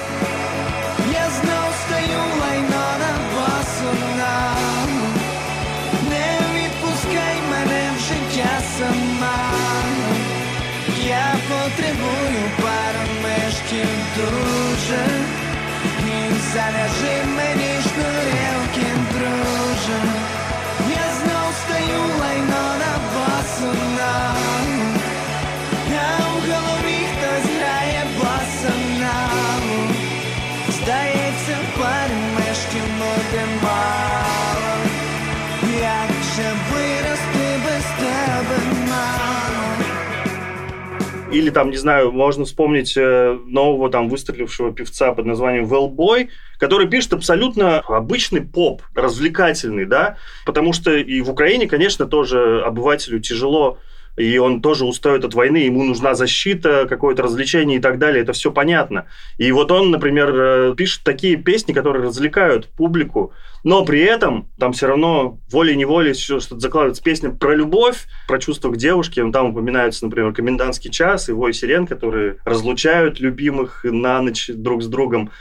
[41.52, 47.14] там, не знаю, можно вспомнить э, нового там выстрелившего певца под названием Wellboy, который пишет
[47.14, 53.78] абсолютно обычный поп, развлекательный, да, потому что и в Украине, конечно, тоже обывателю тяжело
[54.18, 58.34] и он тоже устает от войны, ему нужна защита, какое-то развлечение и так далее, это
[58.34, 59.06] все понятно.
[59.38, 63.34] И вот он, например, э, пишет такие песни, которые развлекают публику,
[63.64, 68.78] но при этом там все равно волей-неволей что-то закладывается песня про любовь, про чувство к
[68.78, 74.84] девушке, там упоминаются, например, комендантский час и вой сирен, которые разлучают любимых на ночь друг
[74.84, 75.32] с другом.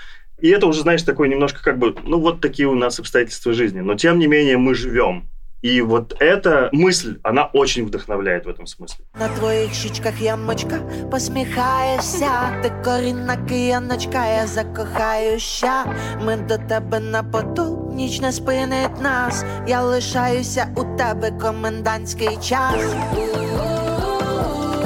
[0.40, 3.80] И это уже, знаешь, такой немножко как бы, ну вот такие у нас обстоятельства жизни.
[3.80, 5.28] Но тем не менее мы живем.
[5.65, 9.05] И вот эта мысль, она очень вдохновляет в этом смысле.
[9.19, 10.79] На твоїх щічках ямочка,
[11.11, 15.85] посміхаєшся, ти корінна кияночка, я закохаюся.
[16.21, 19.45] Ми до тебе на поту, ніч не спинить нас.
[19.67, 22.95] Я лишаюся у тебе комендантський час.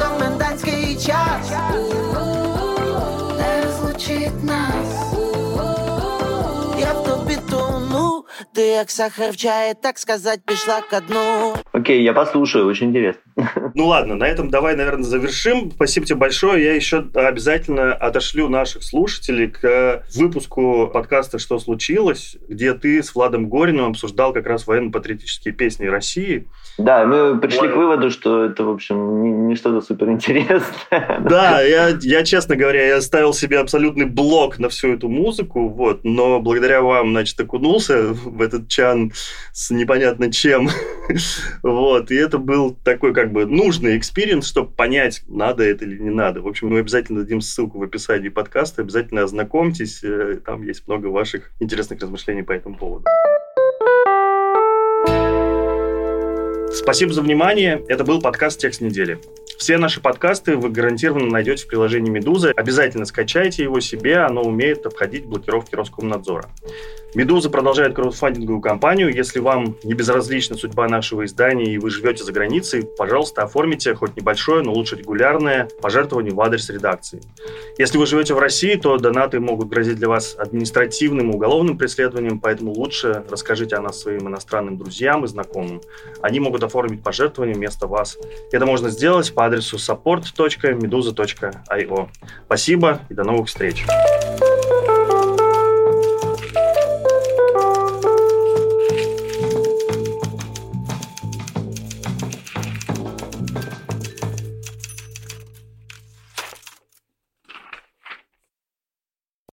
[0.01, 1.51] Комендантський час
[3.37, 5.22] не розлучить нас.
[8.56, 11.54] В чае, так сказать, пішла ко дну.
[11.72, 13.22] Окей, я послушаю, очень интересно.
[13.74, 15.70] Ну ладно, на этом давай, наверное, завершим.
[15.72, 16.64] Спасибо тебе большое.
[16.64, 23.48] Я еще обязательно отошлю наших слушателей к выпуску подкаста «Что случилось?», где ты с Владом
[23.48, 26.46] Гориным обсуждал как раз военно-патриотические песни России.
[26.76, 31.20] Да, мы пришли к выводу, что это, в общем, не, не что-то суперинтересное.
[31.20, 36.00] Да, я, я, честно говоря, я ставил себе абсолютный блок на всю эту музыку, вот,
[36.02, 39.12] но благодаря вам, значит, окунулся в этот чан
[39.52, 40.68] с непонятно чем,
[41.62, 46.10] вот, и это был такой, как бы, нужный experience, чтобы понять, надо это или не
[46.10, 46.42] надо.
[46.42, 51.06] В общем, мы обязательно дадим ссылку в описании подкаста, обязательно ознакомьтесь, э, там есть много
[51.06, 53.06] ваших интересных размышлений по этому поводу.
[56.74, 57.84] Спасибо за внимание.
[57.88, 59.20] Это был подкаст «Текст недели».
[59.58, 62.52] Все наши подкасты вы гарантированно найдете в приложении «Медуза».
[62.56, 66.50] Обязательно скачайте его себе, оно умеет обходить блокировки Роскомнадзора.
[67.14, 69.14] «Медуза» продолжает краудфандинговую кампанию.
[69.14, 74.16] Если вам не безразлична судьба нашего издания и вы живете за границей, пожалуйста, оформите хоть
[74.16, 77.20] небольшое, но лучше регулярное пожертвование в адрес редакции.
[77.78, 82.40] Если вы живете в России, то донаты могут грозить для вас административным и уголовным преследованием,
[82.40, 85.80] поэтому лучше расскажите о нас своим иностранным друзьям и знакомым.
[86.20, 88.18] Они могут оформить пожертвование вместо вас.
[88.52, 92.08] Это можно сделать по адресу support.meduza.io.
[92.46, 93.86] Спасибо и до новых встреч!